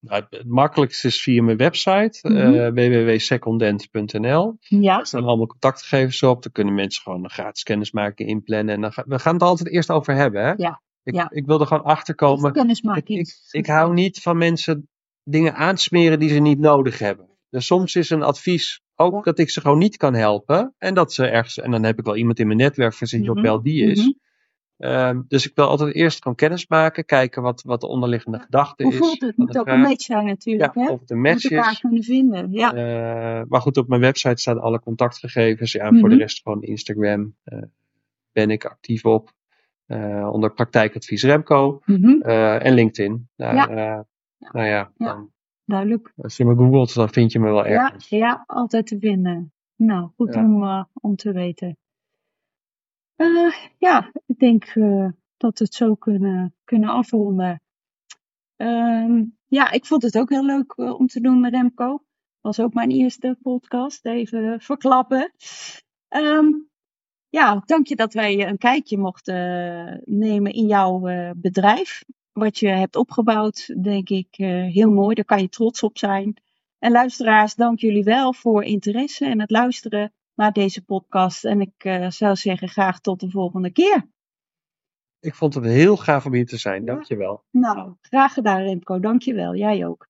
[0.08, 2.38] Nou, het, makkelijkste is via mijn website, Mhm.
[2.38, 4.58] eh, www.secondent.nl.
[4.60, 6.43] Ja, Daar staan allemaal contactgegevens op.
[6.43, 8.76] Daar kunnen mensen gewoon een gratis kennismaking inplannen.
[8.76, 10.43] En dan ga, we gaan het altijd eerst over hebben.
[10.45, 10.53] Hè?
[10.58, 11.30] Ja, Ik, ja.
[11.32, 12.51] ik wil er gewoon achter komen.
[12.97, 14.88] Ik, ik, ik hou niet van mensen
[15.24, 17.30] dingen aansmeren die ze niet nodig hebben.
[17.49, 20.74] Dus soms is een advies ook dat ik ze gewoon niet kan helpen.
[20.78, 23.24] En dat ze ergens, en dan heb ik wel iemand in mijn netwerk van zit
[23.26, 23.99] Mhm, wel die is.
[23.99, 24.10] mhm.
[24.78, 28.84] Ehm, dus ik wil altijd eerst gewoon kennis maken, kijken wat, wat de onderliggende gedachte
[28.84, 28.98] Hoe is.
[28.98, 29.22] voelt het?
[29.22, 30.74] Het van moet de ook een match zijn natuurlijk.
[30.76, 30.90] Ja, hè?
[30.92, 31.80] of een Je moet match elkaar is.
[31.80, 32.52] kunnen vinden.
[32.52, 35.72] Ja, Eh, maar goed, op mijn website staan alle contactgegevens.
[35.72, 36.24] Ja, en voor de Mhm.
[36.24, 37.62] rest gewoon Instagram eh,
[38.32, 39.34] ben ik actief op.
[39.86, 42.22] eh, onder praktijkadvies Remco Mhm.
[42.22, 43.30] en LinkedIn.
[43.36, 44.06] Daar Ja.
[44.40, 45.32] Nou ja, dan,
[45.66, 46.14] Duidelijk.
[46.18, 48.10] als je me googelt, dan vind je me wel ergens.
[48.10, 49.54] ja, altijd te vinden.
[49.76, 51.78] Nou, goed om, om te weten.
[53.16, 55.07] Eh, ja, ik denk eh,
[55.38, 57.61] dat we het zo kunnen, kunnen afronden.
[58.55, 62.03] Ehm, ja, ik vond het ook heel leuk eh, om te doen met Remco.
[62.41, 65.32] Was ook mijn eerste podcast, even verklappen.
[66.07, 66.47] Ehm,
[67.30, 70.99] ja, dank je dat wij een kijkje mochten nemen in jouw
[71.36, 72.03] bedrijf.
[72.32, 74.28] Wat je hebt opgebouwd, denk ik,
[74.72, 75.16] heel mooi.
[75.16, 76.38] Daar kan je trots op zijn.
[76.80, 81.46] En luisteraars, dank jullie wel voor interesse en het luisteren naar deze podcast.
[81.46, 84.08] En ik eh, zou zeggen, graag tot de volgende keer.
[85.20, 86.86] Ik vond het heel gaaf om hier te zijn.
[86.86, 86.94] Ja.
[86.94, 87.44] Dankjewel.
[87.52, 89.00] Nou, graag gedaan Remco.
[89.00, 89.56] Dank je wel.
[89.56, 90.08] Jij ook.